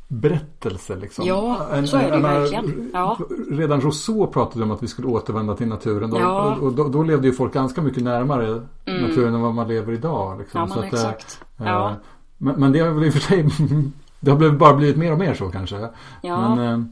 [0.09, 0.97] berättelse.
[0.97, 1.27] Liksom.
[1.27, 2.91] Ja, en, så är det en, verkligen.
[2.93, 3.19] Ja.
[3.51, 6.11] Redan Rousseau pratade om att vi skulle återvända till naturen.
[6.11, 6.57] Då, ja.
[6.61, 9.03] och, då, då, levde ju folk ganska mycket närmare mm.
[9.03, 10.39] naturen än vad man lever idag.
[10.39, 10.61] Liksom.
[10.61, 11.45] Ja, men att, exakt.
[11.59, 11.97] Äh, ja.
[12.39, 13.49] men, men, det har väl i och för sig
[14.21, 15.89] Det har bara blivit mer och mer så kanske.
[16.23, 16.55] Ja.
[16.55, 16.87] Men, äh,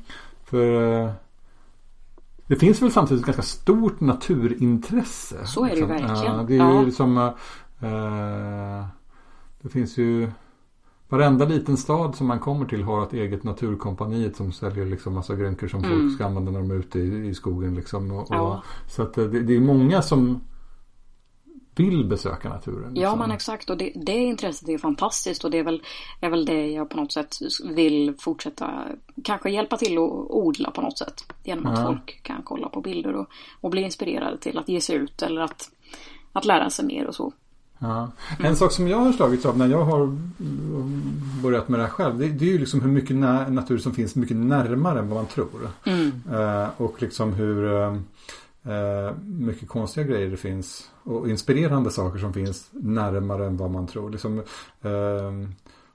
[0.44, 1.12] för
[2.46, 5.46] det finns väl samtidigt ett ganska stort naturintresse.
[5.46, 6.09] Så är det ju liksom.
[6.09, 6.46] verkligen.
[6.46, 8.85] det är ju liksom äh,
[9.61, 10.31] Det finns ju
[11.09, 15.35] Varenda liten stad som man kommer till har ett eget naturkompaniet som säljer liksom massa
[15.35, 16.01] grönkor som mm.
[16.01, 17.75] folk ska använda när de är ute i, i skogen.
[17.75, 18.11] Liksom.
[18.11, 18.40] Och, ja.
[18.40, 20.40] och, så att det, det, är många som
[21.77, 22.95] vill besöka naturen.
[22.95, 23.03] Liksom.
[23.03, 25.83] Ja men exakt och det, det intresset är fantastiskt och det är väl,
[26.21, 28.85] är väl det jag på något sätt vill fortsätta
[29.25, 31.33] kanske hjälpa till att odla på något sätt.
[31.43, 31.87] Genom att ja.
[31.87, 33.27] folk kan kolla på bilder och,
[33.61, 35.71] och bli inspirerade till att ge sig ut eller att,
[36.33, 37.33] att lära sig mer och så.
[37.85, 38.11] Ja.
[38.38, 40.18] En sak som jag har slagits av när jag har
[41.42, 42.18] börjat med det här själv.
[42.18, 45.27] Det, det är ju liksom hur mycket natur som finns mycket närmare än vad man
[45.27, 45.68] tror.
[45.85, 46.12] Mm.
[46.33, 50.90] Uh, och liksom hur uh, mycket konstiga grejer det finns.
[51.03, 54.11] Och inspirerande saker som finns närmare än vad man tror.
[54.11, 55.49] Liksom, uh,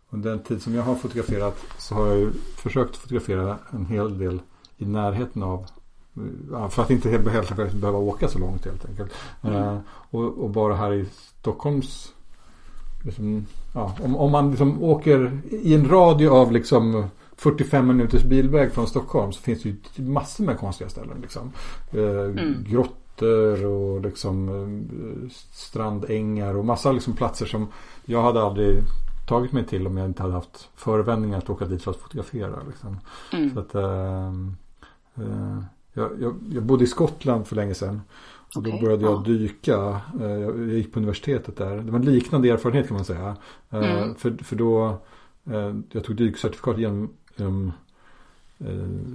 [0.10, 4.18] under den tid som jag har fotograferat så har jag ju försökt fotografera en hel
[4.18, 4.42] del
[4.78, 5.66] i närheten av
[6.70, 9.14] för att inte helt, helt behöva åka så långt helt enkelt.
[9.42, 9.78] Mm.
[10.10, 11.06] och, och, bara här i
[11.40, 12.14] Stockholms
[13.06, 18.72] liksom, ja, om, om man liksom åker i en radie av liksom 45 minuters bilväg
[18.72, 21.18] från Stockholm så finns det ju massor med konstiga ställen.
[21.22, 21.52] Liksom.
[21.92, 22.66] Eh, mm.
[22.68, 27.68] Grottor och liksom eh, strandängar och massa liksom platser som
[28.06, 28.84] jag hade aldrig
[29.28, 32.56] tagit mig till om jag inte hade haft förevändningar att åka dit för att fotografera.
[32.68, 32.98] Liksom.
[33.34, 33.54] Mm.
[33.54, 34.28] Så att, eh,
[35.16, 38.02] eh jag, jag, jag bodde i Skottland för länge sedan.
[38.56, 39.24] Och okay, då började jag ja.
[39.26, 40.02] dyka.
[40.22, 41.78] Eh, jag gick på universitetet där.
[41.78, 43.36] Det var en liknande erfarenhet kan man säga.
[43.70, 44.16] Eh, mm.
[44.16, 45.02] För, för då,
[45.46, 47.72] eh, jag tog dykcertifikat genom, genom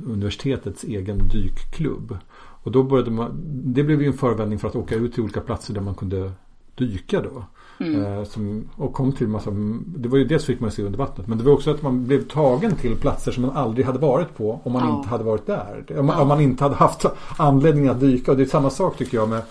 [0.06, 2.18] universitetets egen dykklubb.
[2.36, 5.40] Och då började man, det blev ju en förevändning för att åka ut till olika
[5.40, 6.32] platser där man kunde
[6.74, 7.44] dyka då.
[7.80, 8.04] Mm.
[8.04, 9.50] Eh, som, och kom till massa,
[9.86, 12.06] det var ju dels fick man se under vattnet men det var också att man
[12.06, 14.96] blev tagen till platser som man aldrig hade varit på om man ja.
[14.96, 15.84] inte hade varit där.
[15.98, 16.20] Om, ja.
[16.20, 17.04] om, man inte hade haft
[17.36, 18.30] anledning att dyka.
[18.30, 19.42] Och det är samma sak tycker jag med,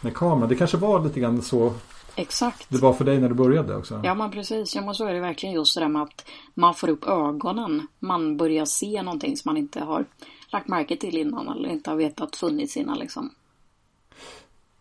[0.00, 0.48] med kameran.
[0.48, 1.72] Det kanske var lite grann så
[2.18, 2.66] Exakt.
[2.70, 4.00] Det var för dig när du började också.
[4.04, 4.74] Ja men precis.
[4.74, 7.86] Ja men så är det verkligen just det där med att man får upp ögonen.
[7.98, 10.04] Man börjar se någonting som man inte har
[10.52, 13.30] lagt märke till innan eller inte har vetat funnits innan liksom.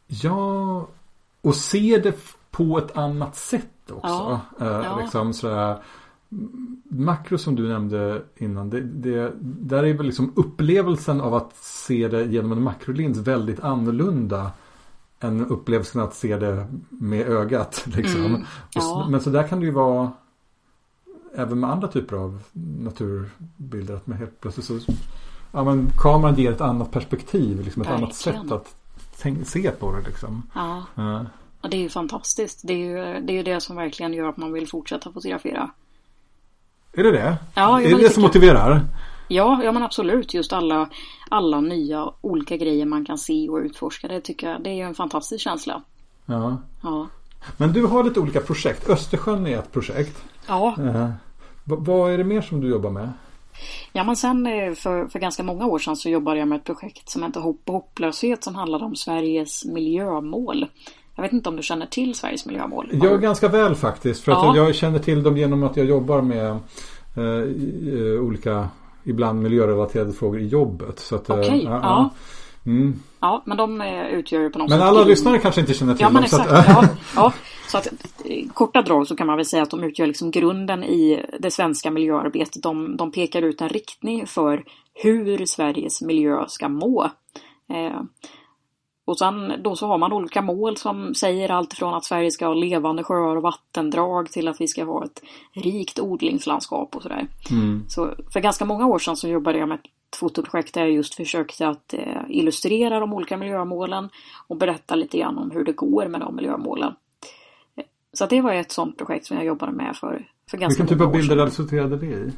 [0.08, 0.88] Ja,
[1.42, 4.08] och se det på ett annat sätt också.
[4.08, 5.00] Ja, eh, ja.
[5.02, 5.78] Liksom sådär,
[6.84, 12.08] makro som du nämnde innan, det, det, där är väl liksom upplevelsen av att se
[12.08, 14.52] det genom en makrolins väldigt annorlunda
[15.20, 17.84] än upplevelsen att se det med ögat.
[17.96, 18.26] Liksom.
[18.26, 19.08] Mm, ja.
[19.10, 20.12] Men så där kan det ju vara
[21.36, 22.44] även med andra typer av
[22.80, 23.96] naturbilder.
[23.96, 24.94] Att man helt plötsligt så,
[25.52, 28.04] ja, men kameran ger ett annat perspektiv, liksom ett Verkligen.
[28.04, 28.76] annat sätt att
[29.48, 30.02] se på det.
[30.02, 30.44] Liksom.
[30.56, 30.84] Ja,
[31.68, 31.72] Ja.
[31.72, 32.62] det är ju fantastiskt.
[32.64, 35.70] Det är ju det, är det som verkligen gör att man vill fortsätta fotografera.
[36.94, 37.38] Är det det?
[37.56, 38.82] Ja, är det det det som motiverar?
[39.28, 40.34] Ja, ja men absolut.
[40.34, 40.90] Just alla,
[41.30, 44.08] alla nya olika grejer man kan se och utforska.
[44.08, 45.82] Det tycker jag det är en fantastisk känsla.
[46.26, 46.58] Ja.
[46.84, 47.08] Ja.
[47.58, 48.90] Men du har lite olika projekt.
[48.90, 50.24] Östersjön är ett projekt.
[50.48, 51.10] Ja, Eh,
[51.64, 53.10] v- vad är det mer som du jobbar med?
[53.94, 56.64] ja men sen eh, för, för ganska många år sedan så jobbade jag med ett
[56.64, 60.66] projekt som heter Hopp och hopplöshet som handlade om Sveriges miljömål.
[61.18, 62.90] Jag vet inte om du känner till Sveriges miljömål?
[62.92, 64.24] Jag du- ganska väl faktiskt.
[64.24, 64.56] För att Ja.
[64.66, 66.48] jag känner till dem genom att jag jobbar med
[67.18, 67.24] eh,
[68.16, 68.68] eh, olika,
[69.04, 71.00] ibland miljörelaterade frågor i jobbet.
[71.00, 72.10] Så att, eh, Okej, ja.
[72.66, 73.00] Mm.
[73.20, 75.74] Ja, men de eh, utgör ju på något Men sätt alla in- lyssnare kanske inte
[75.74, 76.30] känner till Ja men dem.
[76.30, 76.52] så exakt.
[76.52, 77.34] att, Ja, ja.
[77.68, 77.88] Så att
[78.26, 81.52] i korta drag så kan man väl säga att de utgör liksom grunden i det
[81.52, 82.64] svenska miljöarbetet.
[82.64, 87.04] De, de pekar ut en riktning för hur Sveriges miljö ska må.
[87.74, 88.02] Eh,
[89.08, 92.48] och sen då så har man olika mål som säger allt från att Sverige ska
[92.48, 95.22] ha levande sjöar och vattendrag till att vi ska ha ett
[95.54, 97.28] rikt odlingslandskap och sådär.
[97.52, 97.84] mm.
[97.88, 101.16] Så för ganska många år sedan så jobbade jag med ett fotoprojekt där jag just
[101.16, 104.10] försökte att eh, illustrera de olika miljömålen
[104.48, 106.94] och berätta lite grann om hur det går med de miljömålen.
[107.78, 111.12] Eh, Så det var ett sånt projekt som jag jobbade med för, Vilken typ av
[111.12, 112.32] bilder resulterade det i?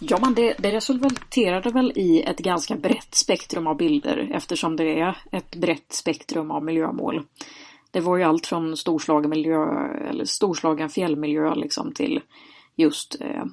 [0.00, 5.00] Ja, men det, det resulterade väl i ett ganska brett spektrum av bilder eftersom det
[5.00, 7.22] är ett brett spektrum av miljömål.
[7.90, 9.66] Det var ju allt från storslagen miljö
[10.10, 12.20] eller storslagen fjällmiljö liksom till
[12.76, 13.44] just eh,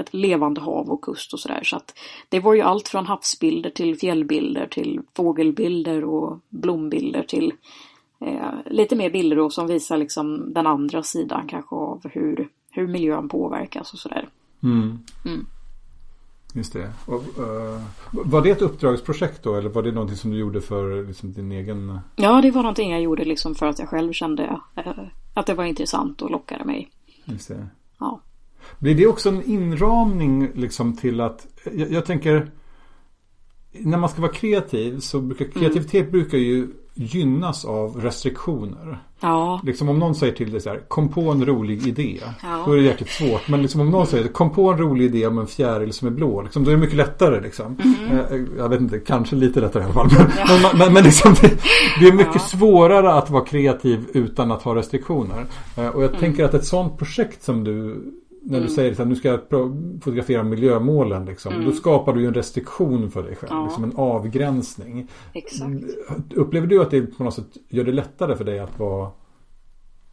[0.00, 1.62] ett levande hav och kust och sådär.
[1.62, 7.52] Så att det var ju allt från havsbilder till fjällbilder till fågelbilder och blombilder till
[8.20, 12.86] eh, lite mer bilder då som visar liksom den andra sidan kanske av hur, hur
[12.86, 14.28] miljön påverkas och sådär.
[14.62, 14.98] Mm.
[15.24, 15.46] Mm.
[16.52, 16.92] Just det.
[17.06, 21.06] Och, eh, var det ett uppdragsprojekt då eller var det någonting som du gjorde för
[21.06, 21.98] liksom, din egen?
[22.16, 24.92] Ja, det var någonting jag gjorde liksom för att jag själv kände eh,
[25.34, 26.90] att det var intressant och lockade mig.
[27.24, 27.66] Just det.
[27.98, 28.20] Ja.
[28.78, 32.50] Blir det också en inramning liksom till att jag, jag tänker
[33.72, 38.98] när man ska vara kreativ så brukar kreativitet brukar ju gynnas av restriktioner.
[39.20, 42.20] Ja, Liksom om någon säger till dig så här, kom på en rolig idé.
[42.42, 42.62] Ja.
[42.66, 43.48] Då är det jäkligt svårt.
[43.48, 46.12] Men liksom om någon säger, kom på en rolig idé om en fjäril som är
[46.12, 46.42] blå.
[46.42, 47.40] Liksom, då är det mycket lättare.
[47.40, 47.76] Liksom.
[48.10, 50.08] Eh, Jag vet inte, kanske lite lättare i alla fall.
[50.18, 51.48] Men, men, men, men liksom, det,
[52.00, 52.40] det är mycket Ja.
[52.40, 55.46] svårare att vara kreativ utan att ha restriktioner.
[55.76, 58.04] Eh, Och jag tänker att ett sånt projekt som du
[58.44, 59.40] när du säger att nu ska jag
[60.00, 61.24] fotografera miljömålen.
[61.24, 63.52] Liksom, Då skapar du ju en restriktion för dig själv.
[63.52, 63.64] Ja.
[63.64, 65.08] Liksom en avgränsning.
[65.32, 65.84] exakt.
[66.34, 69.10] Upplever du att det på något sätt gör det lättare för dig att vara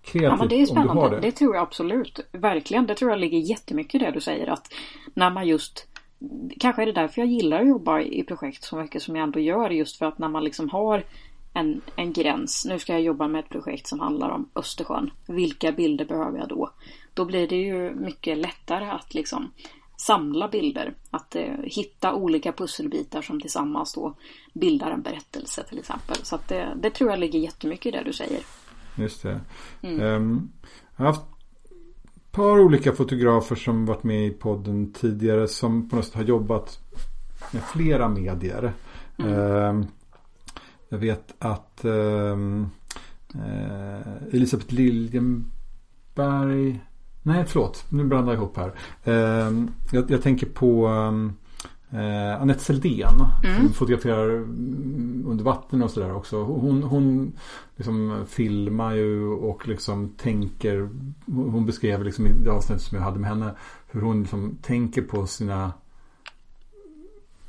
[0.01, 1.09] kreativ Ja, men det är spännande.
[1.09, 1.21] det?
[1.21, 2.19] Det tror jag absolut.
[2.31, 2.87] Verkligen.
[2.87, 4.47] Det tror jag ligger jättemycket i det du säger.
[4.47, 4.73] Att
[5.13, 5.87] när man just
[6.59, 9.39] Kanske är det därför jag gillar att jobba i projekt så mycket som jag ändå
[9.39, 9.69] gör.
[9.69, 11.03] Just för att när man liksom har
[11.59, 12.65] en, en gräns.
[12.65, 15.11] Nu ska jag jobba med ett projekt som handlar om Östersjön.
[15.25, 16.69] Vilka bilder behöver jag då?
[17.13, 19.51] Då blir det ju mycket lättare att liksom
[19.97, 20.93] samla bilder.
[21.11, 24.13] Att eh, hitta olika pusselbitar som tillsammans då
[24.53, 26.17] bildar en berättelse till exempel.
[26.23, 28.41] Så att det, det tror jag ligger jättemycket i det du säger.
[28.95, 29.41] Just det.
[29.81, 30.01] Mm.
[30.01, 30.49] Ehm,
[30.97, 31.21] jag har haft
[32.15, 36.23] ett par olika fotografer som varit med i podden tidigare som på något sätt har
[36.23, 36.79] jobbat
[37.51, 38.73] med flera medier.
[39.17, 39.33] Mm.
[39.33, 39.85] Ehm,
[40.89, 42.69] jag vet att ehm,
[43.35, 45.49] eh, Elisabeth Liljenberg
[47.23, 47.85] Nej, förlåt.
[47.89, 48.73] Nu blandar jag ihop här.
[49.03, 51.33] Ehm, jag, jag tänker på ehm,
[51.89, 53.13] eh, Anette Seldén.
[53.57, 56.43] Som fotograferar mm, under vatten och sådär också.
[56.43, 57.33] Hon, hon
[57.75, 60.89] liksom filmar ju och liksom tänker.
[61.25, 63.55] Hon beskrev liksom i det avsnitt som jag hade med henne.
[63.87, 65.73] Hur hon liksom tänker på sina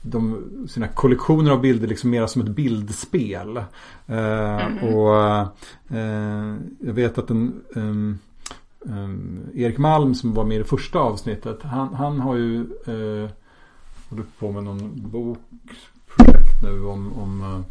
[0.03, 3.57] de, sina kollektioner av bilder liksom mera som ett bildspel.
[4.07, 5.17] Eh, Och
[5.97, 8.19] eh, jag vet att en um,
[8.81, 11.63] um, Erik Malm som var med i det första avsnittet.
[11.63, 13.31] Han, han har ju eh,
[14.09, 17.65] hållit på med någon bokprojekt nu om, om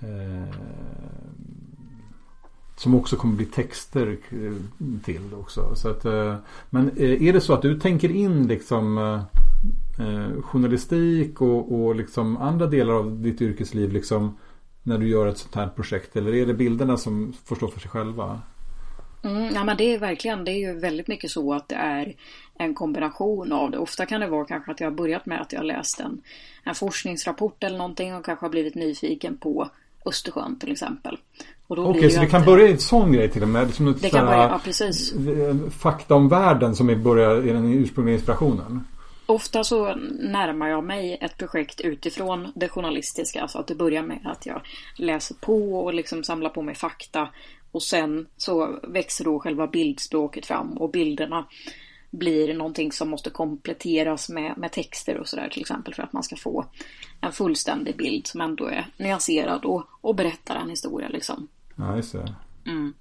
[0.00, 0.54] eh,
[2.76, 4.16] som också kommer bli texter
[5.04, 5.74] till också.
[5.74, 6.04] Så att,
[6.70, 8.98] men är det så att du tänker in liksom
[9.98, 14.38] eh, eh, journalistik och, och liksom andra delar av ditt yrkesliv liksom
[14.82, 16.16] när du gör ett sånt här projekt?
[16.16, 18.40] Eller är det bilderna som får stå för sig själva?
[19.22, 22.14] Mm, ja men det är verkligen, det är ju väldigt mycket så att det är
[22.58, 23.78] en kombination av det.
[23.78, 26.20] Ofta kan det vara kanske att jag har börjat med att jag har läst en,
[26.64, 29.68] en forskningsrapport eller någonting och kanske har blivit nyfiken på
[30.06, 31.18] Östersjön till exempel.
[31.66, 33.74] Okej, okay, så det kan börja i en sån grej till och med?
[33.74, 35.14] Som det kan börja, ja precis.
[35.70, 38.84] Fakta om världen som är börjar i den ursprungliga inspirationen?
[39.30, 43.42] Ofta så närmar jag mig ett projekt utifrån det journalistiska.
[43.42, 44.62] Alltså att det börjar med att jag
[44.96, 47.28] läser på och liksom samlar på mig fakta.
[47.72, 51.46] Och sen så växer då själva bildspråket fram och bilderna
[52.10, 56.22] blir någonting som måste kompletteras med, med texter och sådär till exempel för att man
[56.22, 56.64] ska få
[57.20, 61.48] en fullständig bild som ändå är nyanserad och, och berättar en historia liksom.
[61.76, 62.34] Ja, just det.
[62.66, 62.94] Mm.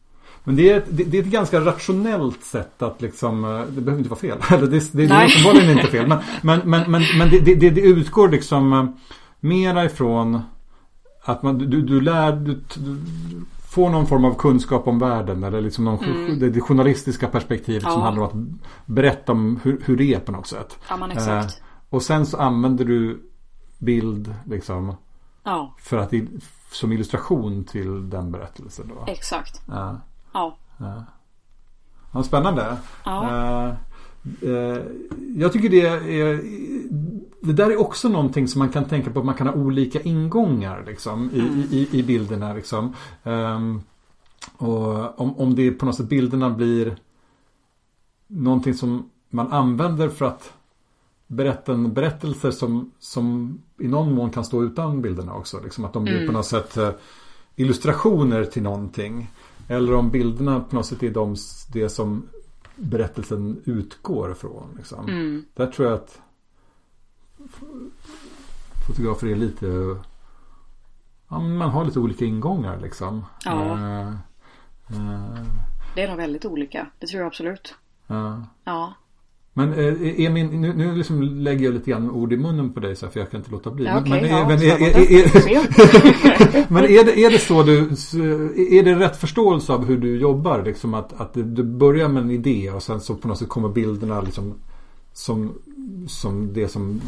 [0.43, 3.97] Men det är, ett, det är ett ganska rationellt sätt att liksom, eh, det behöver
[3.97, 4.37] inte vara fel.
[4.49, 6.07] Eller det, det, det är uppenbarligen inte fel.
[6.07, 8.85] Men, men, men, men, men det, det, det utgår liksom eh,
[9.39, 10.41] mera ifrån
[11.23, 12.97] att man, du, du lär, du, du
[13.69, 15.43] får någon form av kunskap om världen.
[15.43, 16.39] Eller liksom någon, mm.
[16.39, 17.89] det, det journalistiska perspektivet ja.
[17.89, 20.77] som handlar om att berätta om hur, hur det är på något sätt.
[20.89, 21.09] Ja.
[21.15, 21.45] Eh,
[21.89, 23.21] och sen så använder du
[23.77, 24.95] bild liksom.
[25.43, 25.75] Ja.
[25.79, 26.13] För att,
[26.71, 29.11] som illustration till den berättelsen då.
[29.11, 29.61] Exakt.
[29.67, 30.01] Ja.
[30.37, 31.05] Ja.
[32.13, 32.23] ja.
[32.23, 32.77] spännande.
[33.05, 33.75] Ja.
[34.43, 34.77] Uh, uh,
[35.35, 36.41] jag tycker det är
[37.41, 40.01] Det där är också någonting som man kan tänka på att man kan ha olika
[40.01, 41.63] ingångar liksom, i, mm.
[41.71, 42.53] i, i bilderna.
[42.53, 42.95] Liksom.
[43.23, 43.81] Um,
[44.57, 46.97] och om, om det på något sätt bilderna blir
[48.27, 50.53] någonting som man använder för att
[51.27, 55.59] berätta en berättelser som, som i någon mån kan stå utan bilderna också.
[55.63, 56.27] Liksom att de blir mm.
[56.27, 56.89] på något sätt uh,
[57.55, 59.31] illustrationer till någonting.
[59.67, 61.35] Eller om bilderna på något sätt är de,
[61.73, 62.29] det som
[62.75, 64.73] berättelsen utgår ifrån.
[64.77, 65.09] Liksom.
[65.09, 65.45] Mm.
[65.53, 66.21] Där tror jag att
[68.87, 69.97] fotografer är lite
[71.29, 73.25] ja, man har lite olika ingångar liksom.
[73.45, 73.53] Ja.
[73.53, 74.09] Uh,
[74.91, 75.45] uh,
[75.95, 76.87] det är nog väldigt olika.
[76.99, 77.75] Det tror jag absolut.
[78.11, 78.43] Uh.
[78.63, 78.93] Ja.
[79.57, 82.79] Men eh, är min, nu, nu liksom lägger jag lite grann ord i munnen på
[82.79, 83.85] dig så för jag kan inte låta bli.
[83.85, 87.79] Ja, okay, men, ja, men, är, är, är, men är, det, är det så du,
[88.77, 90.63] är det rätt förståelse av hur du jobbar?
[90.63, 93.69] Liksom att, att du börjar med en idé och sen så på något sätt kommer
[93.69, 94.53] bilderna liksom
[95.13, 95.53] som,
[96.07, 97.01] som det som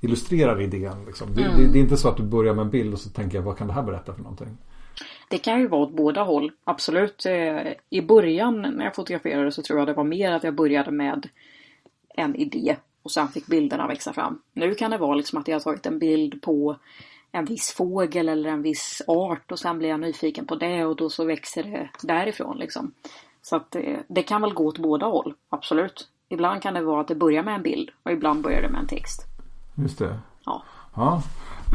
[0.00, 0.96] illustrerar idén.
[1.06, 1.28] Liksom.
[1.34, 1.56] Det, mm.
[1.56, 3.42] det, det är inte så att du börjar med en bild och så tänker jag
[3.42, 4.56] vad kan det här berätta för någonting?
[5.28, 7.26] Det kan ju vara åt båda håll, absolut.
[7.26, 10.90] Eh, I början när jag fotograferade så tror jag det var mer att jag började
[10.90, 11.28] med
[12.08, 14.42] en idé och sen fick bilderna växa fram.
[14.52, 16.76] Nu kan det vara liksom att jag har tagit en bild på
[17.32, 20.96] en viss fågel eller en viss art och sen blir jag nyfiken på det och
[20.96, 22.92] då så växer det därifrån liksom.
[23.42, 26.08] Så att det, eh, det kan väl gå åt båda håll, absolut.
[26.28, 28.80] Ibland kan det vara att det börjar med en bild och ibland börjar det med
[28.80, 29.26] en text.
[29.74, 30.18] Just det.
[30.44, 30.62] Ja.
[30.96, 31.22] ja.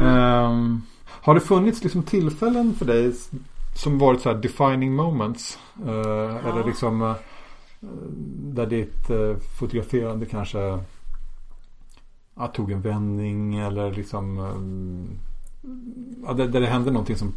[0.02, 0.82] Um,
[1.22, 3.12] har det funnits liksom tillfällen för dig
[3.76, 5.58] som varit så här defining moments?
[5.86, 6.38] Uh, ja.
[6.38, 7.14] Eller liksom uh,
[8.54, 10.78] där ditt uh, fotograferande kanske
[12.34, 14.38] ja, tog en vändning eller liksom
[16.26, 17.34] ja, där, där det hände någonting som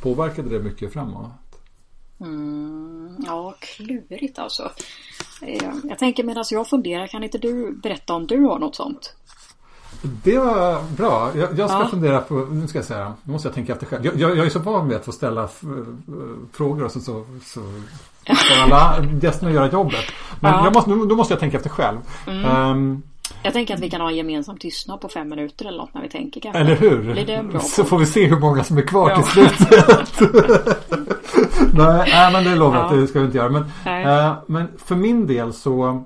[0.00, 1.30] påverkade det mycket framåt?
[2.20, 4.70] Mm, ja, klurigt alltså.
[5.84, 9.14] Jag tänker medan jag funderar, kan inte du berätta om du har något sånt?
[10.02, 11.30] Det var bra.
[11.36, 11.88] Jag, jag ska ja.
[11.88, 14.06] fundera på, nu ska jag säga, nu måste jag tänka efter själv.
[14.06, 15.48] Jag, jag, jag är så van vid att få ställa
[16.52, 17.60] frågor och så, så, så
[18.22, 20.04] ska alla gästerna göra jobbet.
[20.40, 20.64] Men ja.
[20.64, 21.98] jag måste, då måste jag tänka efter själv.
[22.26, 22.70] Mm.
[22.70, 23.02] Um,
[23.42, 26.02] jag tänker att vi kan ha en gemensam tystnad på fem minuter eller något när
[26.02, 26.60] vi tänker kanske.
[26.60, 27.12] Eller hur?
[27.12, 29.16] Blir det bra så får vi se hur många som är kvar ja.
[29.16, 30.20] till slutet.
[31.74, 32.88] nej, nej, men det lovar jag ja.
[32.88, 33.48] att det ska vi inte göra.
[33.48, 36.04] Men, uh, men för min del så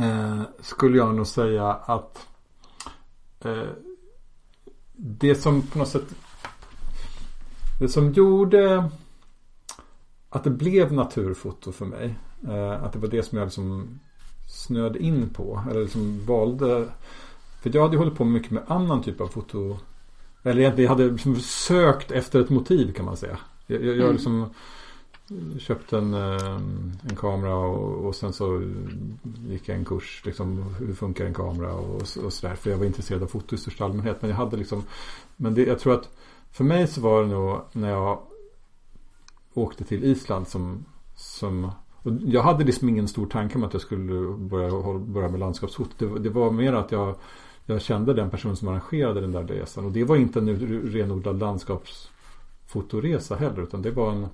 [0.00, 2.29] uh, skulle jag nog säga att Eh,
[4.92, 6.14] det som på något sätt
[7.80, 8.90] Det som gjorde
[10.30, 12.14] att det blev naturfoto för mig.
[12.48, 14.00] Eh, att det var det som jag liksom
[14.48, 15.62] snöade in på.
[15.70, 16.88] Eller liksom valde.
[17.62, 19.78] För jag hade hållit på mycket med annan typ av foto.
[20.42, 23.38] Eller egentligen jag hade liksom sökt efter ett motiv kan man säga.
[23.66, 24.12] Jag, jag, jag mm.
[24.12, 24.54] liksom
[25.58, 26.56] köpte en, eh,
[27.08, 28.62] en kamera och, och, sen så
[29.48, 30.22] gick jag en kurs.
[30.24, 32.54] Liksom, hur funkar en kamera och, och sådär.
[32.54, 34.16] För jag var intresserad av foto i största allmänhet.
[34.20, 34.82] Men jag hade liksom
[35.36, 36.08] Men det, jag tror att
[36.52, 38.18] för mig så var det nog när jag
[39.54, 40.84] åkte till Island som,
[41.16, 41.70] som
[42.26, 45.92] jag hade liksom ingen stor tanke om att jag skulle börja, börja med landskapsfoto.
[45.98, 47.14] Det, det var mer att jag,
[47.66, 49.84] jag kände den person som arrangerade den där resan.
[49.84, 50.56] Och det var inte en
[50.90, 53.62] renodlad landskapsfotoresa heller.
[53.62, 54.28] Utan det var en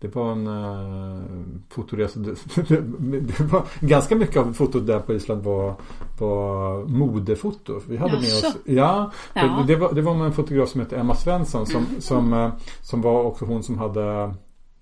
[0.00, 1.22] det var en uh,
[1.68, 2.20] fotoresa.
[2.68, 5.74] Det, var ganska mycket av fotot där på Island var,
[6.18, 7.80] var modefoto.
[7.88, 9.42] Vi hade med oss, ja, ja.
[9.42, 12.00] Det, det, var, det var med en fotograf som hette Emma Svensson som, mm.
[12.00, 14.34] som, uh, som var också hon som hade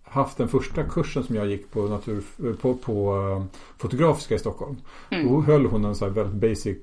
[0.03, 2.23] haft den första kursen som jag gick på, natur,
[2.61, 3.45] på, på uh,
[3.79, 4.77] Fotografiska i Stockholm.
[5.11, 5.29] Mm.
[5.29, 6.79] Då höll hon en så väldigt basic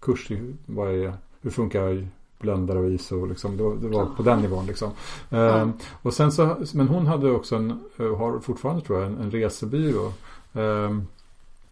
[0.00, 2.08] kurs i vad är, hur funkar
[2.42, 3.26] bländare och ISO.
[3.26, 3.56] Liksom.
[3.56, 4.66] Det, var, det var på den nivån.
[4.66, 4.90] Liksom.
[5.30, 5.68] Mm.
[5.68, 9.30] Uh, och sen så, men hon hade också en, har fortfarande tror jag, en, en
[9.30, 10.12] resebyrå.
[10.56, 10.98] Uh,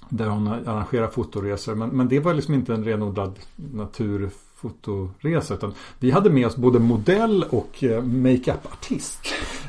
[0.08, 1.74] där hon arrangerar fotoresor.
[1.74, 3.38] Men, men det var liksom inte en renodlad
[4.62, 5.54] naturfotoresa.
[5.54, 9.20] Utan vi hade med oss både modell och eh, makeup-artist.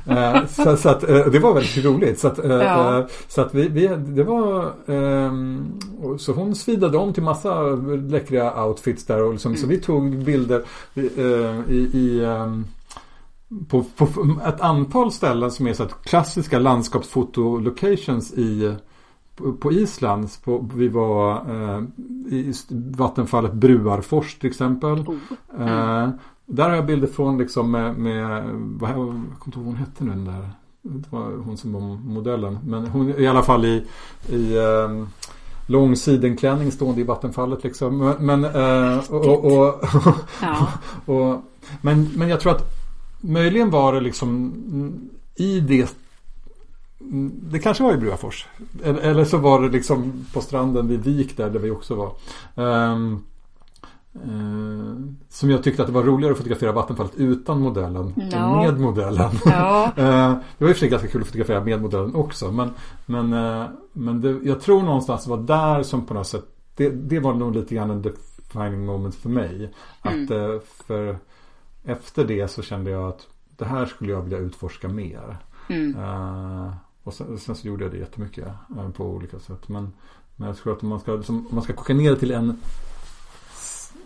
[0.05, 2.19] eh, så, så, att, eh, det var väldigt roligt.
[2.19, 3.07] Så att, ja.
[3.27, 5.79] Så att vi, vi, det var ehm,
[6.17, 7.63] Så hon svidade om till massa
[8.09, 9.23] läckra outfits där.
[9.23, 9.61] Och liksom, mm.
[9.61, 10.63] Så vi tog bilder
[10.93, 11.01] i,
[11.73, 12.65] i ehm,
[13.69, 14.07] på, på,
[14.47, 18.75] ett antal ställen som är så att klassiska landskapsfoto-locations i
[19.59, 21.83] på Island, på, vi var eh,
[22.33, 24.99] i vattenfallet Bruarfors till exempel.
[24.99, 25.15] Oh.
[25.57, 25.67] Mm.
[25.67, 26.09] Eh,
[26.45, 29.75] där har jag bilder från liksom med, med vad, jag kommer inte ihåg vad hon
[29.75, 30.49] hette nu den där.
[30.81, 32.59] Det var hon som var modellen.
[32.65, 33.85] Men hon i alla fall i,
[34.29, 35.07] i eh,
[35.67, 38.15] lång sidenklänning stående i vattenfallet liksom.
[38.19, 39.83] Men, eh, och, och,
[41.05, 41.41] och,
[41.81, 42.71] men, men jag tror att
[43.21, 44.53] möjligen var det liksom
[45.35, 45.95] i det
[47.51, 48.47] det kanske var i Bruafors.
[48.83, 52.13] Eller, så var det liksom på stranden vid Vik där, där vi också var.
[52.65, 53.23] Um,
[54.15, 58.65] uh, som jag tyckte att det var roligare att fotografera vattenfallet utan modellen ja.
[58.65, 59.31] än med modellen.
[59.45, 59.91] Ja.
[59.97, 60.03] uh,
[60.57, 62.51] det var i och för sig ganska kul att fotografera med modellen också.
[62.51, 62.69] Men,
[63.05, 66.45] men, uh, men det, jag tror någonstans det var där som på något sätt
[66.75, 69.73] det, det var nog lite grann en defining moment för mig.
[70.03, 70.23] Mm.
[70.23, 71.17] Att för
[71.83, 73.27] efter det så kände jag att
[73.57, 75.37] det här skulle jag vilja utforska mer.
[75.69, 75.95] Mm.
[77.11, 78.47] Och sen, sen, så gjorde jag det jättemycket
[78.77, 79.69] eh, på olika sätt.
[79.69, 79.93] Men,
[80.35, 82.31] men jag tror att om man ska, liksom, om man ska koka ner det till
[82.31, 82.57] en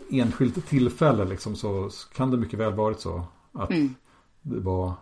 [0.09, 3.95] enskilt tillfälle liksom, så kan det mycket väl varit så att mm.
[4.41, 4.93] det var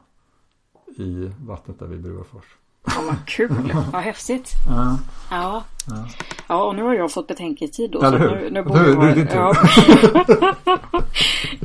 [0.97, 2.58] i vattnet där vid Bruarfors.
[2.86, 3.74] Ja, vad kul.
[3.94, 4.52] Vad häftigt.
[4.68, 4.98] Ja.
[5.30, 5.64] Ja.
[5.88, 6.08] ja.
[6.48, 8.02] Ja, och nu har jag fått betänketid då.
[8.02, 8.30] Eller hur?
[8.30, 9.56] Nu, nu borde nu, vara, nu ja.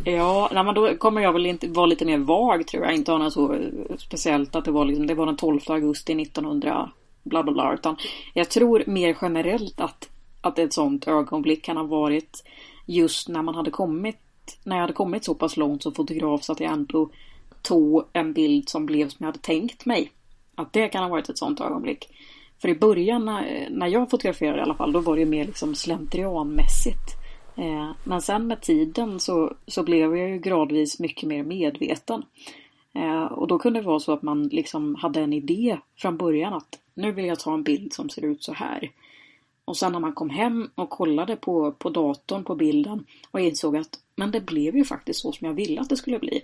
[0.05, 2.95] ja, nej, men då kommer jag väl inte vara lite mer vag tror jag.
[2.95, 3.57] Inte ha något så
[3.99, 6.91] speciellt att det var liksom, det var den 12 augusti 1900
[7.23, 7.75] bla bla bla.
[7.75, 7.97] Utan
[8.35, 10.09] jag tror mer generellt att,
[10.41, 12.45] att ett sånt ögonblick kan ha varit
[12.87, 14.19] just när man hade kommit,
[14.64, 17.11] när jag hade kommit så pass långt som fotograf så att jag ändå
[17.62, 20.12] tog en bild som blev som jag hade tänkt mig.
[20.59, 22.09] Att det kan ha varit ett sånt ögonblick.
[22.59, 23.25] För i början
[23.71, 27.17] när, jag fotograferade i alla fall, då var det mer liksom slentrianmässigt.
[27.57, 32.23] Eh, men sen med tiden så, så blev jag ju gradvis mycket mer medveten.
[32.95, 36.53] Eh, och då kunde det vara så att man liksom hade en idé från början
[36.53, 38.91] att nu vill jag ta en bild som ser ut så här.
[39.65, 43.77] Och sen när man kom hem och kollade på, på datorn på bilden och insåg
[43.77, 46.41] att men det blev ju faktiskt så som jag ville att det skulle bli.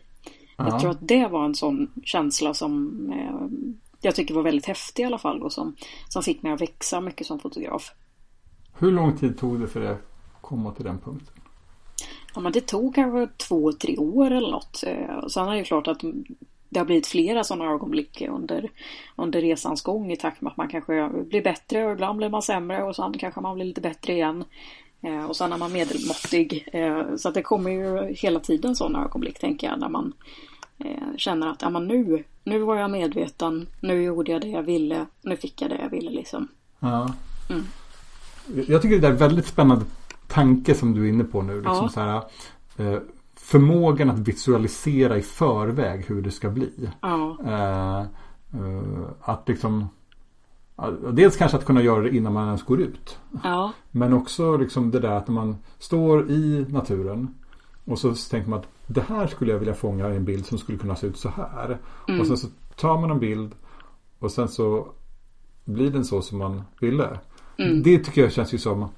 [0.56, 0.68] Ja.
[0.68, 5.02] Jag tror att det var en sån känsla som eh, jag tycker var väldigt häftig
[5.02, 5.76] i alla fall och som,
[6.08, 7.92] som fick mig att växa mycket som fotograf.
[8.78, 10.06] Hur lång tid tog det för dig att
[10.40, 11.34] komma till den punkten?
[12.34, 14.84] Ja men det tog kanske två, tre år eller något.
[14.86, 16.00] Eh, sen är det ju klart att
[16.68, 18.70] det har blivit flera sådana ögonblick under,
[19.16, 22.42] under resans gång i takt med att man kanske blir bättre och ibland blir man
[22.42, 24.44] sämre och sen kanske man blir lite bättre igen.
[25.02, 26.68] Eh, och sen är man medelmåttig.
[26.72, 30.12] Eh, så att det kommer ju hela tiden sådana ögonblick tänker jag när man
[30.78, 34.62] eh, känner att ja, men nu, nu var jag medveten, nu gjorde jag det jag
[34.62, 36.48] ville, nu fick jag det jag ville liksom.
[36.80, 37.14] Ja.
[37.50, 37.64] Mm.
[38.68, 39.84] Jag tycker det är en väldigt spännande
[40.28, 41.54] tanke som du är inne på nu.
[41.54, 41.88] Liksom ja.
[41.88, 42.22] så här,
[42.76, 43.00] eh,
[43.36, 46.90] förmågan att visualisera i förväg hur det ska bli.
[47.00, 47.38] Ja.
[47.46, 48.00] Eh,
[48.60, 49.88] eh, att liksom
[51.12, 53.18] Dels kanske att kunna göra det innan man ens går ut.
[53.42, 53.72] Ja.
[53.90, 57.34] Men också liksom det där att man står i naturen
[57.84, 60.58] och så tänker man att det här skulle jag vilja fånga i en bild som
[60.58, 61.78] skulle kunna se ut så här.
[62.08, 62.20] Mm.
[62.20, 63.52] Och sen så tar man en bild
[64.18, 64.88] och sen så
[65.64, 67.18] blir den så som man ville.
[67.58, 67.82] Mm.
[67.82, 68.88] Det tycker jag känns ju som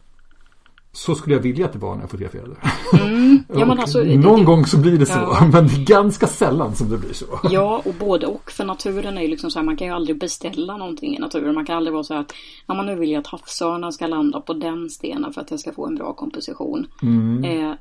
[0.96, 2.56] så skulle jag vilja att det var när jag fotograferade.
[3.00, 3.44] Mm.
[3.54, 5.18] Ja, alltså, någon det, gång så blir det så.
[5.18, 5.48] Ja.
[5.52, 7.26] Men det är ganska sällan som det blir så.
[7.50, 8.50] Ja, och både och.
[8.50, 11.54] För naturen är ju liksom så här, man kan ju aldrig beställa någonting i naturen.
[11.54, 12.32] Man kan aldrig vara så här att,
[12.66, 15.60] ja men nu vill jag att havsörnen ska landa på den stenen för att jag
[15.60, 16.86] ska få en bra komposition.
[17.02, 17.44] Mm.
[17.44, 17.74] Eh,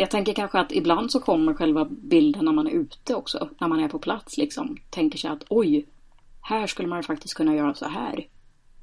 [0.00, 3.48] jag tänker kanske att ibland så kommer själva bilden när man är ute också.
[3.58, 4.76] När man är på plats liksom.
[4.90, 5.86] Tänker sig att oj,
[6.40, 8.26] här skulle man faktiskt kunna göra så här.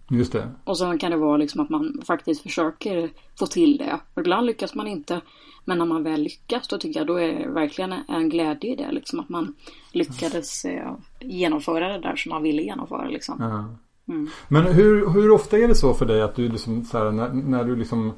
[0.10, 0.50] Just det.
[0.64, 3.10] Och så kan det vara liksom att man faktiskt försöker
[3.40, 4.00] få till det.
[4.14, 5.22] Och ibland lyckas man inte.
[5.66, 8.76] Men när man väl lyckas då tycker jag då är det verkligen en glädje i
[8.76, 8.92] det.
[8.92, 9.56] Liksom att man
[9.92, 13.36] lyckades eh, genomföra det där som man ville genomföra liksom.
[13.40, 13.76] Ja.
[14.14, 14.30] Mm.
[14.48, 17.30] Men hur, hur ofta är det så för dig att du liksom så här, när,
[17.30, 18.14] när du liksom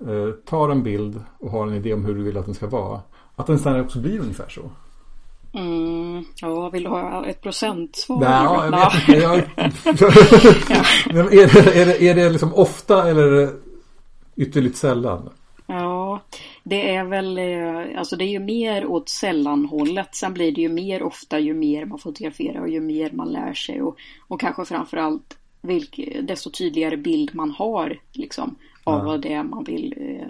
[0.00, 2.66] eh, tar en bild och har en idé om hur du vill att den ska
[2.66, 3.00] vara.
[3.36, 4.70] Att den sen också blir ungefär så.
[5.52, 8.20] Mm, ja, vill du ha ett procentsvar?
[8.20, 10.04] Nej, ja, jag vet inte.
[11.12, 11.34] Jag...
[11.34, 13.52] är, det, är, det, är det liksom ofta eller är det
[14.36, 15.30] ytterligt sällan?
[15.66, 16.20] Ja,
[16.62, 20.14] det är väl, eh, alltså det är ju mer åt sällanhållet.
[20.14, 23.54] Sen blir det ju mer ofta ju mer man fotograferar och ju mer man lär
[23.54, 23.96] sig och,
[24.28, 29.04] och kanske framförallt vilk, desto tydligare bild man har liksom av ja.
[29.04, 30.28] vad det är man vill, eh,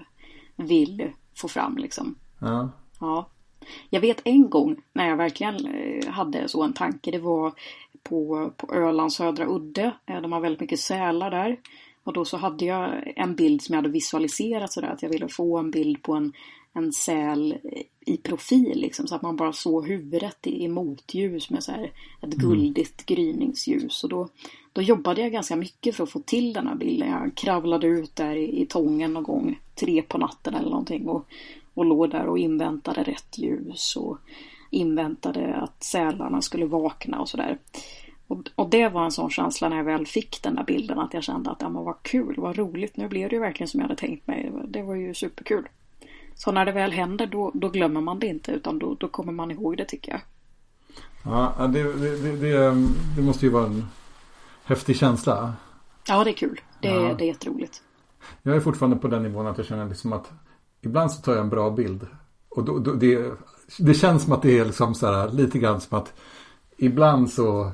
[0.56, 2.14] vill få fram liksom.
[2.40, 2.70] Ja.
[3.00, 3.28] ja.
[3.90, 7.10] Jag vet en gång när jag verkligen eh, hade så en tanke.
[7.10, 7.52] Det var
[8.02, 9.92] på, på Ölands södra udde.
[10.04, 11.56] De har väldigt mycket sälar där.
[12.04, 15.28] Och då så hade jag en bild som jag hade visualiserat sådär att jag ville
[15.28, 16.32] få en bild på en,
[16.72, 17.58] en säl
[18.00, 21.92] i profil liksom så att man bara såg huvudet i, i motljus med så här
[22.22, 22.38] ett mm.
[22.38, 24.04] guldigt gryningsljus.
[24.04, 24.28] Och då,
[24.72, 27.08] då jobbade jag ganska mycket för att få till den här bilden.
[27.08, 31.26] Jag kravlade ut där i, i tången någon gång, tre på natten eller någonting och,
[31.74, 34.18] och låg där och inväntade rätt ljus och
[34.70, 37.58] inväntade att sälarna skulle vakna och sådär.
[38.26, 41.14] Och, och det var en sån känsla när jag väl fick den där bilden att
[41.14, 43.80] jag kände att ja, men vad kul, vad roligt, nu blev det ju verkligen som
[43.80, 44.52] jag hade tänkt mig.
[44.68, 45.68] Det var ju superkul.
[46.40, 49.32] Så när det väl händer då, då glömmer man det inte utan då, då kommer
[49.32, 50.20] man ihåg det tycker jag.
[51.22, 52.86] Ja, det, det, det,
[53.16, 53.86] det måste ju vara en
[54.64, 55.54] häftig känsla.
[56.08, 56.60] Ja, det är kul.
[56.80, 57.14] Det, ja.
[57.18, 57.82] det är jätteroligt.
[58.42, 60.30] Jag är fortfarande på den nivån att jag känner liksom att
[60.80, 62.06] ibland så tar jag en bra bild.
[62.48, 63.32] Och då, då, det,
[63.78, 66.12] det känns som att det är liksom så här, lite grann som att
[66.76, 67.72] ibland så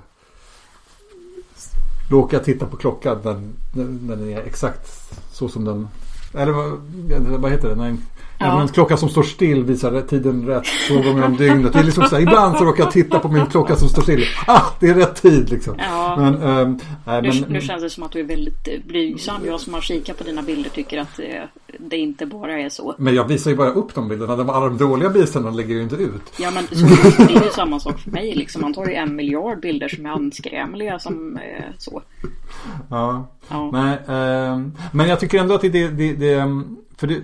[2.10, 3.42] råkar jag titta på klockan när,
[4.06, 4.88] när den är exakt
[5.32, 5.88] så som den
[6.34, 7.74] eller vad, vad heter det?
[7.74, 8.02] När en,
[8.38, 8.60] ja.
[8.60, 11.72] en klocka som står still visar tiden rätt två gånger om dygnet.
[11.72, 14.02] Det är liksom så här, ibland så råkar jag titta på min klocka som står
[14.02, 14.24] still.
[14.46, 15.74] Ah, det är rätt tid liksom.
[15.78, 16.16] Ja.
[16.18, 19.46] Men, ähm, nej, nu, men, nu känns det som att du är väldigt eh, blygsam.
[19.46, 21.26] Jag som har kikat på dina bilder tycker att eh,
[21.78, 22.94] det inte bara är så.
[22.98, 24.36] Men jag visar ju bara upp de bilderna.
[24.36, 26.32] De, alla de dåliga bitarna lägger ju inte ut.
[26.38, 26.86] Ja men så,
[27.24, 28.62] det är ju samma sak för mig liksom.
[28.62, 32.02] Man tar ju en miljard bilder som är anskrämliga som eh, så.
[32.90, 33.26] Ja.
[33.48, 33.70] ja.
[33.72, 34.60] Nej, äh,
[34.92, 36.64] men jag tycker ändå att det, det, det
[36.96, 37.20] för det, äh,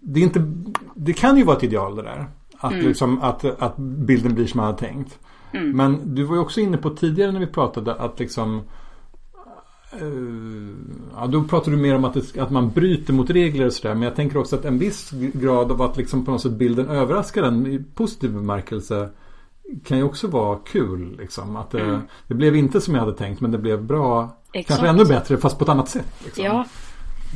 [0.00, 0.52] det är inte,
[0.94, 2.26] det kan ju vara ett ideal det där.
[2.58, 2.86] Att, mm.
[2.86, 5.18] liksom, att, att bilden blir som man hade tänkt.
[5.52, 5.76] Mm.
[5.76, 8.62] Men du var ju också inne på tidigare när vi pratade att liksom
[10.02, 10.74] Uh,
[11.16, 13.94] ja, då pratar du mer om att, det, att man bryter mot regler och sådär.
[13.94, 16.88] Men jag tänker också att en viss grad av att liksom på något sätt bilden
[16.88, 19.08] överraskar en i positiv bemärkelse
[19.84, 21.16] kan ju också vara kul.
[21.18, 21.56] Liksom.
[21.56, 22.00] Att det, mm.
[22.26, 24.36] det blev inte som jag hade tänkt men det blev bra.
[24.52, 24.68] Exakt.
[24.68, 26.14] Kanske ännu bättre fast på ett annat sätt.
[26.24, 26.44] Liksom.
[26.44, 26.64] Ja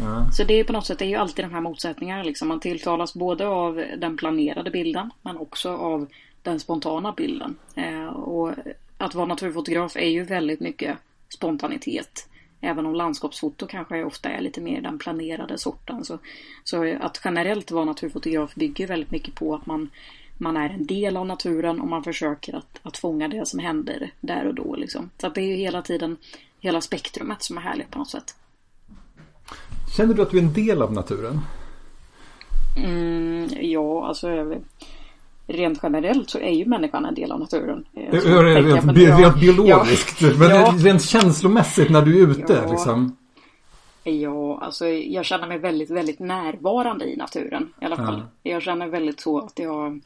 [0.01, 0.31] ja.
[0.33, 2.23] Så det är på något sätt det är ju alltid de här motsättningarna.
[2.23, 2.49] Liksom.
[2.49, 6.07] Man tilltalas både av den planerade bilden men också av
[6.43, 7.57] den spontana bilden.
[7.75, 8.55] Eh, och
[8.99, 12.29] att vara naturfotograf är ju väldigt mycket spontanitet.
[12.61, 16.05] Även om landskapsfoto kanske ofta är lite mer den planerade sorten.
[16.05, 16.19] Så,
[16.65, 19.91] så att generellt vara naturfotograf bygger väldigt mycket på att man,
[20.39, 24.11] man är en del av naturen och man försöker att, att fånga det som händer
[24.21, 24.77] där och då.
[24.77, 25.11] Liksom.
[25.19, 26.17] Så att det är ju hela tiden
[26.61, 28.35] hela spektrumet som är härligt på något sätt.
[29.97, 31.41] Känner du att du är en del av naturen?
[32.77, 34.29] Mm, ja, alltså
[35.47, 37.85] rent generellt så är ju människan en del av naturen.
[37.95, 40.23] Eh, rent, rent biologiskt.
[40.23, 40.75] Ja, men ja.
[40.77, 43.17] rent känslomässigt när du är ute ja, liksom.
[44.05, 48.23] Ja, alltså jag känner mig väldigt, väldigt närvarande i naturen i alla fall.
[48.43, 48.51] Ja.
[48.51, 50.01] Jag känner väldigt så att jag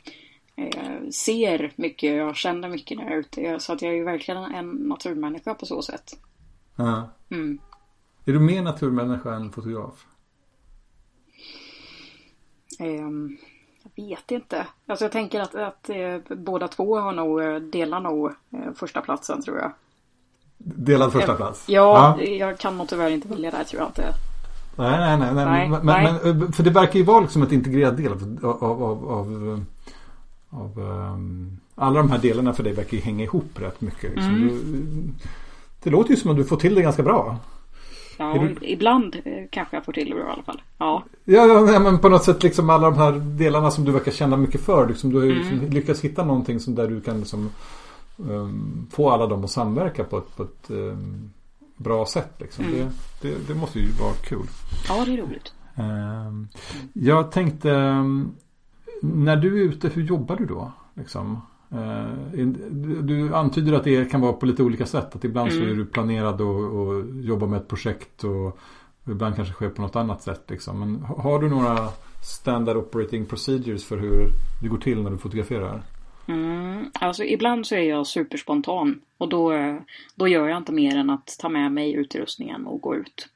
[0.57, 3.61] eh, ser mycket, jag känner mycket när jag är ute.
[3.61, 6.19] Så att jag är ju verkligen en naturmänniska på så sätt.
[6.77, 7.11] Ja.
[7.31, 7.59] Mm.
[8.29, 10.07] Är du mer naturmänniska än fotograf?
[12.81, 13.39] Um,
[13.97, 14.67] vet inte.
[14.87, 19.01] Alltså jag tänker att, att eh, båda två har nog, eh, delar nog eh, första
[19.01, 19.73] platsen tror jag.
[20.59, 21.65] Delad första plats?
[21.69, 24.15] Ja, ja, jag kan nog tyvärr inte välja där tror jag inte.
[24.77, 25.45] Nej, nej, nej.
[25.45, 26.19] nej, men, nej.
[26.23, 29.65] Men, eh, för det verkar ju vara liksom ett integrerat del av, av, av, av,
[30.51, 34.15] av um, alla de här delarna för dig verkar ju hänga ihop rätt mycket.
[34.15, 34.35] Liksom.
[34.35, 34.49] Mm.
[34.49, 35.29] Du,
[35.83, 37.39] det låter ju som att du får till det ganska bra.
[38.19, 38.67] Ja, du...
[38.67, 40.63] ibland eh, kanske jag får till det i alla fall.
[40.79, 41.05] Ja.
[41.25, 44.37] Ja, ja, men på något sätt liksom alla de här delarna som du verkar känna
[44.37, 44.89] mycket för.
[44.89, 45.49] Liksom, du har ju mm.
[45.49, 47.51] liksom lyckats hitta någonting som där du kan liksom,
[48.17, 51.31] um, få alla dem att samverka på ett, på ett um,
[51.77, 52.35] bra sätt.
[52.39, 52.65] Liksom.
[52.65, 52.89] Mm.
[53.21, 54.47] Det, det, det, måste ju vara kul.
[54.89, 55.53] Ja, det är roligt.
[55.75, 56.49] Um,
[56.93, 57.73] jag tänkte,
[59.03, 60.73] när du är ute, hur jobbar du då?
[60.95, 61.41] Liksom?
[61.73, 62.47] Eh,
[63.03, 65.17] du antyder att det kan vara på lite olika sätt.
[65.17, 65.65] Att ibland mm.
[65.65, 68.59] så är du planerad och, och jobbar med ett projekt och
[69.07, 70.45] ibland kanske sker på något annat sätt.
[70.49, 70.81] Liksom.
[70.81, 71.89] Men har du några
[72.23, 74.31] standard operating procedures för hur
[74.63, 75.83] det går till när du fotograferar?
[76.29, 79.53] Mm, alltså ibland så är jag superspontan och då,
[80.15, 83.29] då gör jag inte mer än att ta med mig utrustningen och gå ut.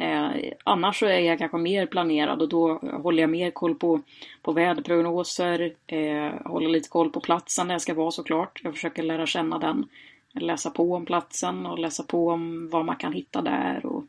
[0.00, 4.00] Eh, annars så är jag kanske mer planerad och då håller jag mer koll på,
[4.42, 8.60] på väderprognoser, eh, håller lite koll på platsen där jag ska vara såklart.
[8.64, 9.86] Jag försöker lära känna den,
[10.32, 14.04] läsa på om platsen och läsa på om vad man kan hitta där och,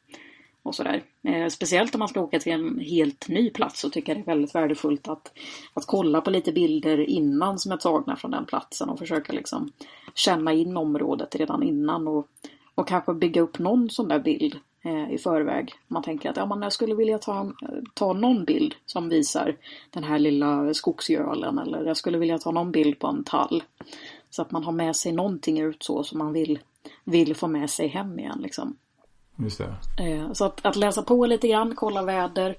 [0.63, 1.03] och sådär.
[1.23, 4.31] Eh, speciellt om man ska åka till en helt ny plats så tycker jag det
[4.31, 5.31] är väldigt värdefullt att,
[5.73, 9.71] att kolla på lite bilder innan som är tagna från den platsen och försöka liksom
[10.15, 12.27] känna in området redan innan och,
[12.75, 14.59] och kanske bygga upp någon sån där bild
[15.09, 15.73] i förväg.
[15.87, 17.51] Man tänker att ja, man jag skulle vilja ta,
[17.93, 19.55] ta någon bild som visar
[19.89, 23.63] den här lilla skogsgölen eller jag skulle vilja ta någon bild på en tall.
[24.29, 26.59] Så att man har med sig någonting ut så som man vill,
[27.03, 28.39] vill få med sig hem igen.
[28.41, 28.77] Liksom.
[29.35, 30.03] Just det.
[30.03, 32.55] Eh, så att, att läsa på lite grann, kolla väder,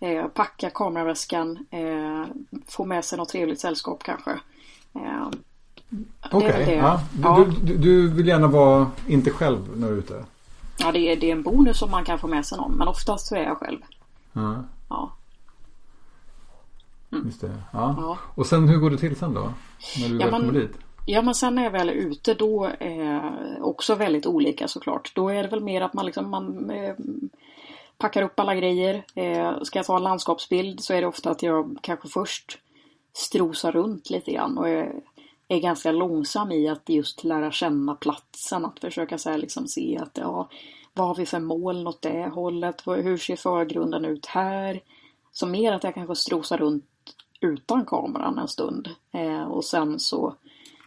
[0.00, 2.24] eh, packa kameraväskan, eh,
[2.66, 4.30] få med sig något trevligt sällskap kanske.
[4.94, 5.28] Eh,
[6.30, 7.00] Okej, okay, ja.
[7.36, 10.24] du, du, du, vill gärna vara inte själv när du är ute?
[10.80, 12.72] Ja, det är, det är en bonus om man kan få med sig någon.
[12.72, 13.78] Men oftast så är jag själv.
[14.32, 14.64] Ja.
[14.88, 15.12] Ja.
[17.12, 17.26] Mm.
[17.26, 17.62] Just det.
[17.72, 17.94] Ja.
[17.98, 18.18] ja.
[18.34, 19.52] Och sen hur går det till sen då?
[20.00, 20.78] När du ja, väl kommer dit?
[21.06, 25.12] Ja men sen när jag väl är ute då eh, också väldigt olika såklart.
[25.14, 26.94] Då är det väl mer att man liksom man eh,
[27.98, 29.04] packar upp alla grejer.
[29.14, 32.58] Eh, ska jag ta en landskapsbild så är det ofta att jag kanske först
[33.12, 34.92] strosar runt lite grann och är,
[35.54, 38.64] är ganska långsam i att just lära känna platsen.
[38.64, 40.48] Att försöka så liksom se att ja,
[40.94, 42.82] vad har vi för moln åt det hållet?
[42.86, 44.80] Hur ser förgrunden ut här?
[45.32, 46.84] Så mer att jag kanske strosar runt
[47.40, 48.88] utan kameran en stund.
[49.12, 50.34] Eh, och sen så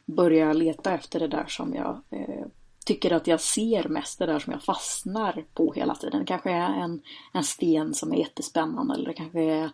[0.05, 2.45] börjar jag leta efter det där som jag eh,
[2.85, 6.19] tycker att jag ser mest, det där som jag fastnar på hela tiden.
[6.19, 7.01] Det kanske är en,
[7.33, 9.71] en sten som är jättespännande eller det kanske är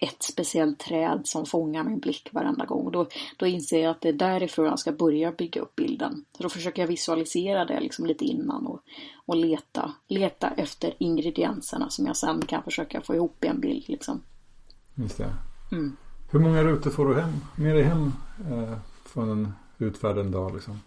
[0.00, 2.90] ett speciellt träd som fångar min blick varenda gång.
[2.92, 6.24] Då, då inser jag att det är därifrån jag ska börja bygga upp bilden.
[6.36, 8.80] Så då försöker jag visualisera det liksom lite innan och,
[9.26, 13.88] och leta, leta efter ingredienserna som jag sen kan försöka få ihop i en bild.
[13.88, 14.22] Liksom.
[14.94, 15.34] Just det.
[15.72, 15.96] Mm.
[16.30, 18.12] Hur många rutor får du hem, med dig hem
[18.50, 20.54] eh, från en utfärd en dag?
[20.54, 20.80] Liksom?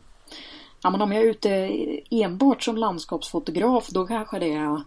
[0.82, 1.50] Ja, men om jag är ute
[2.10, 4.82] enbart som landskapsfotograf då kanske det är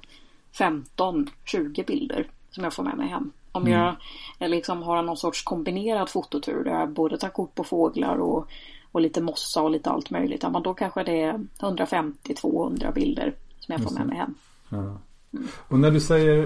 [0.52, 3.30] 15-20 bilder som jag får med mig hem.
[3.52, 3.78] Om mm.
[3.78, 3.96] jag,
[4.38, 8.48] jag liksom har någon sorts kombinerad fototur där jag både tar kort på fåglar och,
[8.92, 10.42] och lite mossa och lite allt möjligt.
[10.42, 14.34] Ja, men då kanske det är 150-200 bilder som jag får med mig hem.
[14.68, 14.76] Ja.
[14.78, 15.48] Mm.
[15.68, 16.42] Och när du säger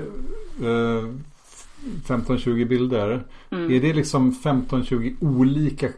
[0.60, 1.10] eh,
[2.06, 3.24] 15-20 bilder.
[3.50, 3.70] Mm.
[3.72, 5.88] Är det liksom 15-20 olika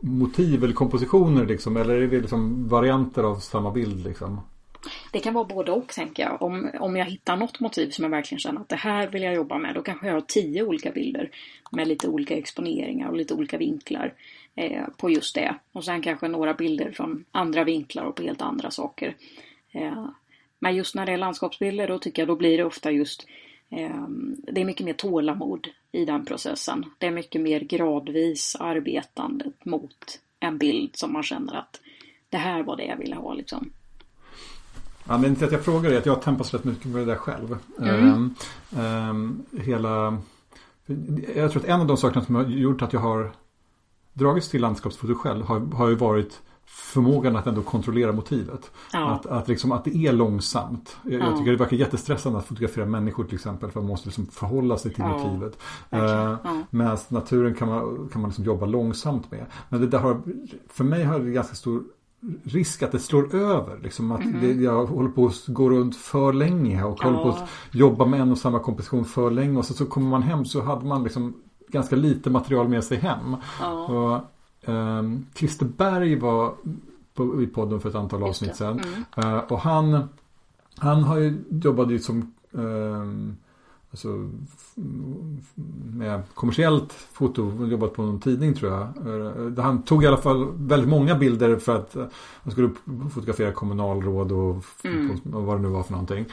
[0.00, 1.76] motiv eller kompositioner liksom?
[1.76, 4.40] Eller är det liksom varianter av samma bild liksom?
[5.12, 6.42] Det kan vara både och tänker jag.
[6.42, 9.34] Om, om jag hittar något motiv som jag verkligen känner att det här vill jag
[9.34, 9.74] jobba med.
[9.74, 11.30] Då kanske jag har tio olika bilder
[11.70, 14.14] med lite olika exponeringar och lite olika vinklar
[14.54, 15.54] eh, på just det.
[15.72, 19.16] Och sen kanske några bilder från andra vinklar och på helt andra saker.
[19.72, 20.08] Eh,
[20.58, 23.26] men just när det är landskapsbilder då tycker jag då blir det ofta just
[24.38, 26.84] det är mycket mer tålamod i den processen.
[26.98, 31.80] Det är mycket mer gradvis arbetandet mot en bild som man känner att
[32.28, 33.70] det här var det jag ville ha liksom.
[35.06, 37.58] Anledningen till att jag frågar är att jag tampas rätt mycket med det där själv.
[37.78, 38.04] Mm.
[38.04, 38.34] Um,
[38.80, 40.18] um, hela,
[41.34, 43.32] jag tror att en av de sakerna som har gjort att jag har
[44.12, 46.40] dragits till landskapsfoto själv har, har ju varit
[46.70, 48.70] förmågan att ändå kontrollera motivet.
[48.92, 49.10] Ja.
[49.10, 50.96] Att, att, liksom, att det är långsamt.
[51.02, 51.26] Jag, ja.
[51.26, 53.70] jag, tycker det verkar jättestressande att fotografera människor till exempel.
[53.70, 55.18] För man måste liksom förhålla sig till ja.
[55.18, 55.58] motivet.
[55.90, 56.36] Eh,
[56.70, 59.46] Medan naturen kan man, kan man liksom jobba långsamt med.
[59.68, 60.22] Men det där har,
[60.68, 61.82] för mig har det ganska stor
[62.44, 63.78] risk att det slår över.
[63.82, 64.40] Liksom att mm.
[64.40, 68.20] det, jag håller på att gå runt för länge och håller på att jobba med
[68.20, 69.58] en och samma komposition för länge.
[69.58, 71.34] Och så, så kommer man hem så hade man liksom
[71.68, 73.36] ganska lite material med sig hem.
[73.88, 74.20] Och,
[74.66, 76.54] Um, Christer Berg var
[77.14, 78.80] på, i podden för ett antal avsnitt sedan.
[79.16, 79.34] Mm.
[79.34, 80.08] Uh, och han,
[80.78, 83.36] han har ju, jobbade ju som um,
[83.90, 84.30] alltså,
[85.94, 89.06] med kommersiellt foto, jobbat på någon tidning tror jag.
[89.06, 92.04] Uh, han tog i alla fall väldigt många bilder för att uh,
[92.42, 92.70] han skulle
[93.14, 95.20] fotografera kommunalråd och, mm.
[95.32, 96.26] och vad det nu var för någonting.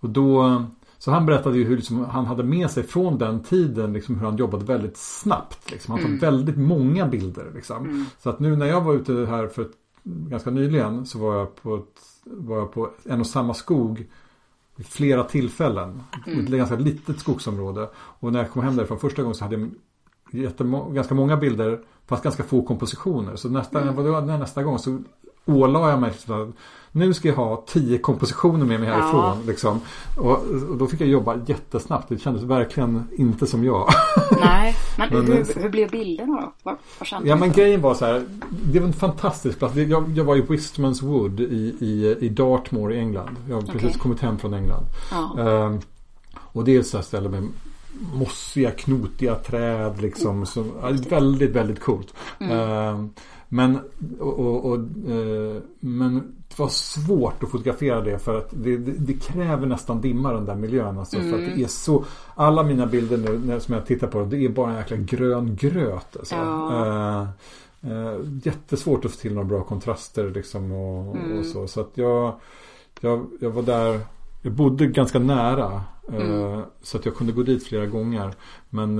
[0.00, 0.64] Och då
[1.02, 4.26] så han berättade ju hur liksom, han hade med sig från den tiden liksom, hur
[4.26, 5.70] han jobbade väldigt snabbt.
[5.70, 5.92] Liksom.
[5.92, 6.20] Han tog mm.
[6.20, 7.50] väldigt många bilder.
[7.54, 7.84] Liksom.
[7.84, 8.04] Mm.
[8.18, 9.68] Så att nu när jag var ute här för
[10.02, 14.06] ganska nyligen så var jag på, ett, var jag på en och samma skog
[14.76, 16.02] vid flera tillfällen.
[16.26, 16.44] Mm.
[16.44, 17.88] Ett ganska litet skogsområde.
[17.94, 19.70] Och när jag kom hem därifrån första gången så hade
[20.30, 23.36] jag ganska många bilder fast ganska få kompositioner.
[23.36, 24.26] Så nästa, mm.
[24.26, 24.98] nästa gång så
[25.44, 26.52] ålade jag mig så
[26.92, 29.20] nu ska jag ha tio kompositioner med mig härifrån.
[29.20, 29.38] Ja.
[29.46, 29.80] Liksom.
[30.16, 30.30] Och,
[30.70, 32.08] och, då fick jag jobba jättesnabbt.
[32.08, 33.88] Det kändes verkligen inte som jag.
[34.40, 36.52] Nej, men, men hur, hur, blev bilderna då?
[36.62, 38.24] Vad, vad ja men grejen var så här.
[38.50, 39.76] Det var en fantastisk plats.
[39.76, 43.36] Jag, jag var i Wistmans Wood i, i, i Dartmoor i England.
[43.48, 44.86] Jag har precis kommit hem från England.
[45.10, 45.42] Ja.
[45.42, 45.80] Um,
[46.36, 47.48] och det är ett sådant ställe med
[48.14, 50.46] mossiga, knotiga träd liksom.
[50.46, 50.72] Som,
[51.08, 52.14] väldigt, väldigt coolt.
[52.38, 52.58] Mm.
[52.58, 53.06] Uh,
[53.54, 53.78] men,
[54.20, 54.78] och, och, och
[55.08, 56.14] uh, men
[56.48, 60.44] det var svårt att fotografera det för att det, det, det kräver nästan dimma den
[60.44, 60.98] där miljön.
[60.98, 61.30] Alltså, mm.
[61.30, 61.64] För att det mm.
[61.64, 64.76] är så, alla mina bilder nu när, som jag tittar på det är bara en
[64.76, 66.16] jäkla grön gröt.
[66.16, 66.34] Alltså.
[66.34, 67.26] Ja.
[67.84, 71.38] Uh, uh, jättesvårt att få till några bra kontraster liksom och, mm.
[71.38, 71.66] och så.
[71.66, 72.34] Så att jag,
[73.00, 74.00] jag, jag var där
[74.42, 75.82] jag bodde ganska nära.
[76.12, 76.62] Mm.
[76.82, 78.34] Så att jag kunde gå dit flera gånger.
[78.70, 78.98] Men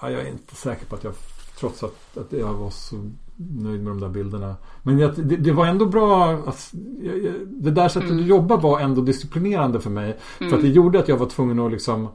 [0.00, 1.14] jag är inte säker på att jag
[1.58, 3.10] trots att, att jag var så
[3.50, 4.56] nöjd med de där bilderna.
[4.82, 6.30] Men det, det var ändå bra.
[6.46, 6.70] Att,
[7.46, 8.22] det där sättet mm.
[8.22, 10.18] att jobba var ändå disciplinerande för mig.
[10.40, 10.50] Mm.
[10.50, 12.08] För att det gjorde att jag var tvungen att liksom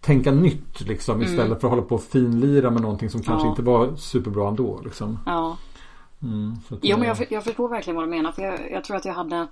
[0.00, 1.26] tänka nytt liksom mm.
[1.26, 3.50] istället för att hålla på och finlira med någonting som kanske ja.
[3.50, 4.80] inte var superbra ändå.
[4.84, 5.18] Liksom.
[5.26, 5.56] Ja.
[6.22, 8.32] Mm, jo men jag, jag förstår verkligen vad du menar.
[8.32, 9.46] För jag, jag, tror att jag hade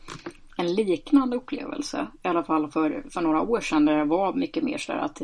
[0.56, 2.06] en liknande upplevelse.
[2.22, 3.84] I alla fall för, för några år sedan.
[3.84, 5.22] Där det var mycket mer sådär att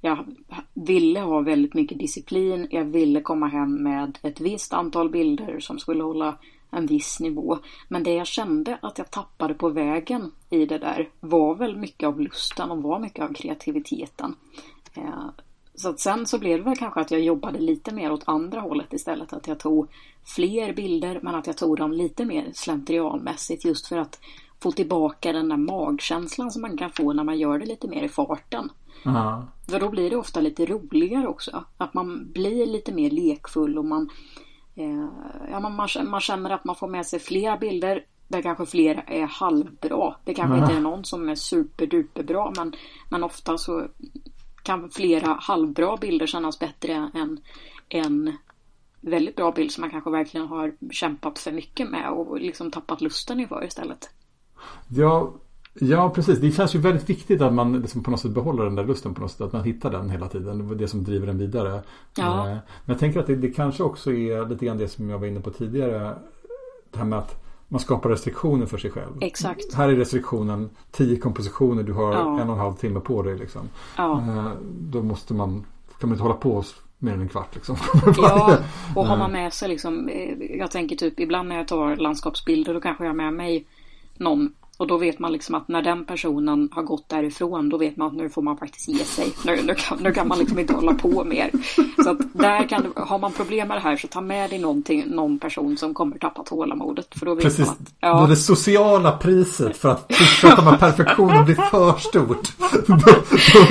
[0.00, 0.36] jag
[0.74, 2.66] ville ha väldigt mycket disciplin.
[2.70, 6.36] Jag ville komma hem med ett visst antal bilder som skulle hålla
[6.70, 7.58] en viss nivå.
[7.88, 12.06] Men det jag kände att jag tappade på vägen i det där var väl mycket
[12.06, 14.34] av lusten och var mycket av kreativiteten.
[14.94, 15.30] Eh,
[15.74, 18.60] så att sen så blev det väl kanske att jag jobbade lite mer åt andra
[18.60, 19.32] hållet istället.
[19.32, 19.88] Att jag tog
[20.24, 24.20] fler bilder men att jag tog dem lite mer slentrianmässigt just för att
[24.62, 28.02] få tillbaka den där magkänslan som man kan få när man gör det lite mer
[28.02, 28.70] i farten.
[29.02, 29.46] Uh-huh.
[29.68, 31.64] För då blir det ofta lite roligare också.
[31.76, 34.10] Att man blir lite mer lekfull och man,
[34.74, 35.06] eh,
[35.50, 39.26] ja, man, man känner att man får med sig flera bilder där kanske flera är
[39.26, 40.14] halvbra.
[40.24, 40.62] Det kanske uh-huh.
[40.62, 42.72] inte är någon som är superduperbra men,
[43.08, 43.86] men ofta så
[44.62, 47.40] kan flera halvbra bilder kännas bättre än
[47.88, 48.36] en
[49.00, 53.00] väldigt bra bild som man kanske verkligen har kämpat för mycket med och liksom tappat
[53.00, 54.10] lusten inför istället.
[54.88, 55.32] Ja,
[55.74, 56.38] Ja, precis.
[56.38, 59.14] Det känns ju väldigt viktigt att man liksom på något sätt behåller den där lusten
[59.14, 59.40] på något sätt.
[59.40, 60.68] Att man hittar den hela tiden.
[60.68, 61.82] Det är det som driver den vidare.
[62.16, 62.38] Ja.
[62.38, 65.18] Eh, men jag tänker att det, det kanske också är lite grann det som jag
[65.18, 66.14] var inne på tidigare.
[66.90, 69.12] Det här med att man skapar restriktioner för sig själv.
[69.20, 69.74] Exakt.
[69.74, 71.82] Här är restriktionen tio kompositioner.
[71.82, 72.40] Du har ja.
[72.40, 73.38] en och en halv timme på dig.
[73.38, 73.68] Liksom.
[73.96, 74.18] Ja.
[74.20, 75.64] Eh, då måste man,
[76.00, 76.64] kan man inte hålla på
[76.98, 77.76] mer än en kvart liksom.
[78.16, 78.58] ja,
[78.96, 80.08] och har man med sig liksom.
[80.08, 83.66] Eh, jag tänker typ ibland när jag tar landskapsbilder då kanske jag har med mig
[84.16, 87.96] någon och då vet man liksom att när den personen har gått därifrån då vet
[87.96, 89.32] man att nu får man faktiskt ge sig.
[89.44, 91.50] Nu, nu, kan, nu kan man liksom inte hålla på mer.
[92.04, 94.58] Så att där kan du, har man problem med det här så ta med dig
[94.58, 97.06] någonting, någon person som kommer tappa tålamodet.
[97.18, 98.26] För då vet Precis, man att, ja.
[98.26, 102.48] det sociala priset för att fortsätta med perfektionen blir för stort.
[102.86, 102.94] då,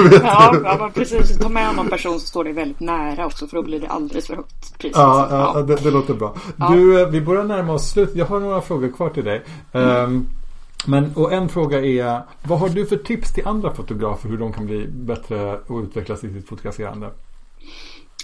[0.10, 1.38] då ja, ja, men precis.
[1.38, 4.28] Ta med någon person som står dig väldigt nära också för då blir det alldeles
[4.28, 4.92] för högt pris.
[4.96, 5.62] Ja, ja, ja.
[5.62, 6.36] Det, det, låter bra.
[6.70, 8.12] Du, eh, vi börjar närma oss slut.
[8.16, 9.46] Jag har några frågor kvar till dig.
[9.74, 10.04] Mm.
[10.04, 10.28] Um,
[10.88, 14.54] men, och en fråga är, vad har du för tips till andra fotografer hur de
[14.54, 17.12] kan bli bättre och utvecklas i sitt fotograferande?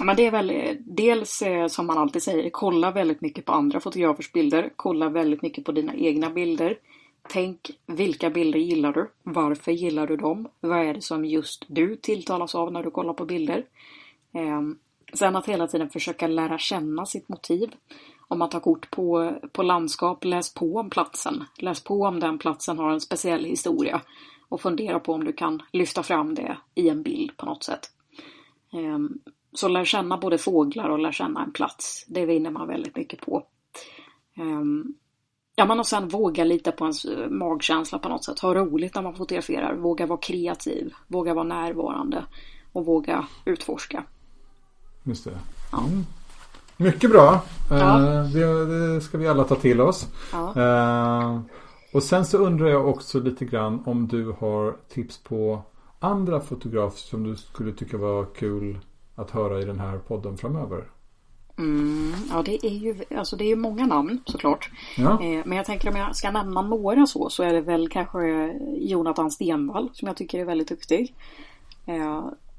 [0.03, 3.80] Men det är väl dels eh, som man alltid säger, kolla väldigt mycket på andra
[3.80, 4.70] fotografers bilder.
[4.76, 6.78] Kolla väldigt mycket på dina egna bilder.
[7.30, 9.12] Tänk vilka bilder gillar du?
[9.24, 10.47] Varför gillar du dem?
[10.60, 13.66] Vad är det som just du tilltalas av när du kollar på bilder?
[14.34, 14.78] Ehm,
[15.14, 17.72] sen att hela tiden försöka lära känna sitt motiv
[18.28, 21.43] om man tar kort på, på landskap, läs på om platsen.
[21.57, 24.01] Läs på om den platsen har en speciell historia.
[24.49, 27.91] Och fundera på om du kan lyfta fram det i en bild på något sätt.
[28.73, 29.19] Ehm,
[29.53, 32.05] så lär känna både fåglar och lär känna en plats.
[32.07, 33.43] Det vinner man väldigt mycket på.
[34.38, 34.95] Ehm,
[35.55, 38.39] ja, men och sen våga lita på ens eh, magkänsla på något sätt.
[38.39, 39.76] Ha roligt när man fotograferar.
[39.76, 40.93] Våga vara kreativ.
[41.07, 42.26] Våga vara närvarande.
[42.71, 44.03] Och våga utforska.
[45.03, 45.39] Just det.
[45.73, 46.05] Mm.
[46.78, 47.41] Mycket bra.
[47.69, 47.99] Ja.
[47.99, 50.07] Eh, det, det, ska vi alla ta till oss.
[50.32, 50.53] Ja.
[50.61, 51.39] Eh,
[51.93, 55.61] och sen så undrar jag också lite grann om du har tips på
[55.99, 58.80] andra fotografer som du skulle tycka var kul
[59.15, 60.84] att höra i den här podden framöver.
[61.57, 64.69] Mm, ja det är ju alltså det är ju många namn såklart.
[64.97, 65.23] Ja.
[65.23, 68.53] Eh, men jag tänker om jag ska nämna några så så är det väl kanske
[68.78, 71.15] Jonathan Stenvall som jag tycker är väldigt duktig.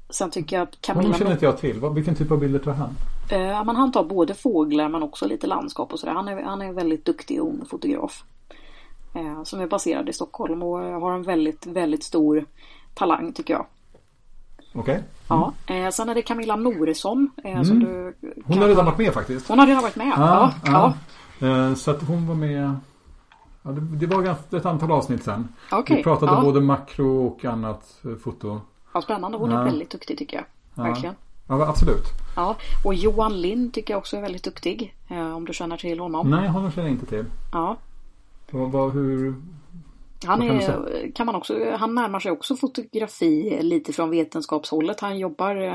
[0.09, 1.03] Sen tycker jag att Camilla...
[1.03, 1.79] Honom känner inte jag till.
[1.79, 2.95] Vilken typ av bilder tar han?
[3.29, 6.13] Eh, men han tar både fåglar men också lite landskap och sådär.
[6.13, 8.23] Han är, han är en väldigt duktig ung fotograf.
[9.13, 12.45] Eh, som är baserad i Stockholm och har en väldigt, väldigt stor
[12.93, 13.65] talang tycker jag.
[14.73, 14.81] Okej.
[14.81, 14.95] Okay.
[14.95, 15.03] Mm.
[15.27, 17.31] Ja, eh, sen är det Camilla Noresson.
[17.43, 17.79] Eh, mm.
[17.79, 19.47] du hon har redan varit med faktiskt.
[19.47, 20.73] Hon har redan varit med, ah, ja.
[20.73, 20.93] Ah.
[21.39, 21.75] ja.
[21.75, 22.75] Så att hon var med
[23.67, 25.47] Ja, det, det var ett antal avsnitt sen.
[25.71, 26.41] Okay, Vi pratade ja.
[26.41, 28.61] både makro och annat eh, foto.
[28.93, 29.37] Ja, spännande.
[29.37, 29.59] Hon Ja.
[29.59, 30.45] är väldigt duktig tycker jag.
[30.83, 31.15] Verkligen.
[31.47, 32.03] Ja, absolut.
[32.35, 34.95] Ja, och Johan Lind tycker jag också är väldigt duktig.
[35.09, 36.29] Eh, om du känner till honom.
[36.29, 37.25] Nej, honom känner jag inte till.
[37.51, 37.77] Ja.
[38.51, 39.35] Vad, vad, hur...
[40.25, 44.99] Han, är, kan man också, han närmar sig också fotografi lite från vetenskapshållet.
[44.99, 45.73] Han jobbar eh,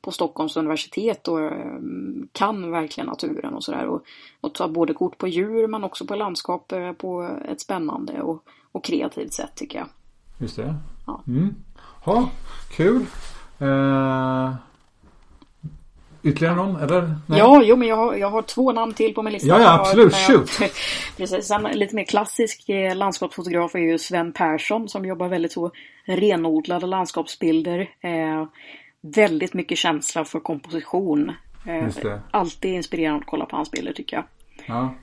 [0.00, 1.76] på Stockholms universitet och eh,
[2.32, 3.86] kan verkligen naturen och sådär.
[3.86, 4.02] Och,
[4.40, 8.84] och tar både kort på djur men också på landskap på ett spännande och, och
[8.84, 9.88] kreativt sätt tycker jag.
[10.38, 10.74] Just det.
[11.06, 11.22] Ja.
[11.26, 11.54] Mm.
[12.04, 12.30] Ha,
[12.70, 13.06] kul.
[13.58, 14.54] Eh,
[16.22, 16.76] ytterligare någon?
[16.76, 17.02] Eller?
[17.26, 17.38] Nej?
[17.38, 19.48] Ja, jo men jag har, jag har två namn till på min lista.
[19.48, 20.14] Ja, ja, absolut.
[20.14, 20.50] Shoot.
[21.16, 21.46] Precis.
[21.46, 25.70] Sen lite mer klassisk eh, landskapsfotograf är ju Sven Persson som jobbar väldigt så
[26.04, 27.80] renodlade landskapsbilder.
[28.00, 28.46] Eh,
[29.00, 31.32] väldigt mycket känsla för komposition.
[31.66, 34.24] Eh, alltid inspirerande att kolla på hans bilder tycker jag.
[34.66, 34.94] Ja.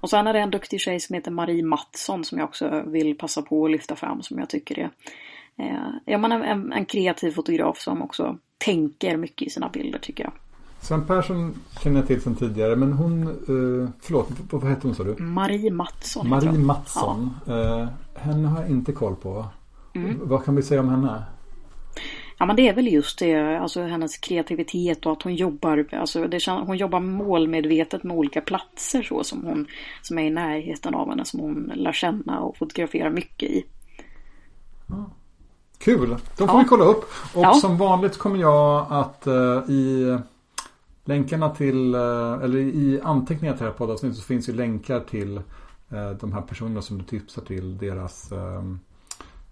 [0.00, 3.18] Och sen är det en duktig tjej som heter Marie Mattsson som jag också vill
[3.18, 4.90] passa på att lyfta fram som jag tycker är
[5.56, 10.24] eh, ja, men en, en, kreativ fotograf som också tänker mycket i sina bilder tycker
[10.24, 10.32] jag.
[10.80, 12.76] Sven Persson känner jag till sedan tidigare.
[12.76, 15.22] Men hon, eh, förlåt, vad hette hon sa du?
[15.22, 16.28] Marie Mattsson.
[16.28, 16.52] Marie.
[16.52, 17.30] Mattsson.
[17.46, 19.46] Eh, henne har jag inte koll på.
[19.94, 20.18] Mm.
[20.22, 21.22] Vad kan vi säga om henne?
[22.38, 26.24] Ja men det är väl just det, alltså hennes kreativitet och att hon jobbar, alltså
[26.24, 29.66] det, hon jobbar målmedvetet med olika platser så som hon,
[30.02, 33.64] som är i närheten av henne, som hon lär känna och fotograferar mycket i.
[35.82, 36.08] Kul!
[36.36, 36.58] De får Ja.
[36.58, 37.04] vi kolla upp.
[37.34, 37.54] Och Ja.
[37.54, 39.34] som vanligt kommer jag att eh,
[39.68, 40.18] i
[41.04, 42.00] länkarna till, eh,
[42.42, 46.40] eller i anteckningar till det här poddavsnittet så finns ju länkar till eh, de här
[46.40, 48.78] personerna som du tipsar till deras ehm,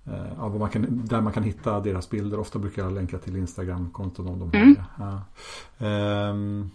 [0.07, 2.41] eh, ja, man kan, där man kan hitta deras bilder.
[2.41, 4.75] Ofta brukar jag länka till Instagram-konton om de har Mm.
[4.75, 4.85] det.
[4.99, 5.87] Ja.
[5.87, 6.71] Ehm,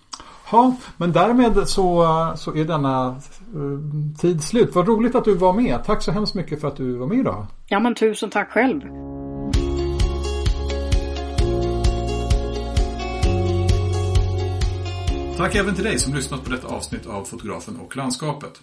[0.52, 2.06] ja, men därmed så,
[2.38, 3.16] så är denna
[4.18, 4.76] tid slut.
[4.76, 5.84] Vad roligt att du var med.
[5.86, 7.46] Tack så hemskt mycket för att du var med idag.
[7.68, 8.82] Ja men tusen tack själv!
[15.38, 18.62] Tack även till dig som lyssnat på detta avsnitt av Fotografen och landskapet.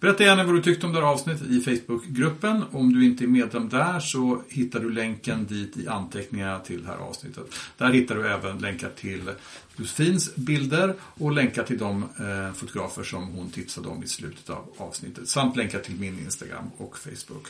[0.00, 2.64] Berätta gärna vad du tyckte om det här avsnittet i Facebookgruppen.
[2.72, 6.88] Om du inte är medlem där så hittar du länken dit i anteckningarna till det
[6.88, 7.44] här avsnittet.
[7.78, 9.30] Där hittar du även länkar till
[9.76, 14.68] Josefins bilder och länkar till de eh, fotografer som hon tipsade om i slutet av
[14.78, 15.28] avsnittet.
[15.28, 17.46] Samt länkar till min Instagram och Facebook.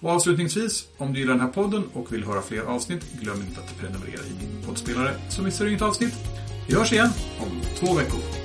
[0.00, 3.60] Och avslutningsvis, om du gillar den här podden och vill höra fler avsnitt, glöm inte
[3.60, 6.14] att prenumerera i din poddspelare så missar du inget avsnitt.
[6.66, 7.10] Vi hörs igen
[7.40, 8.43] om två veckor.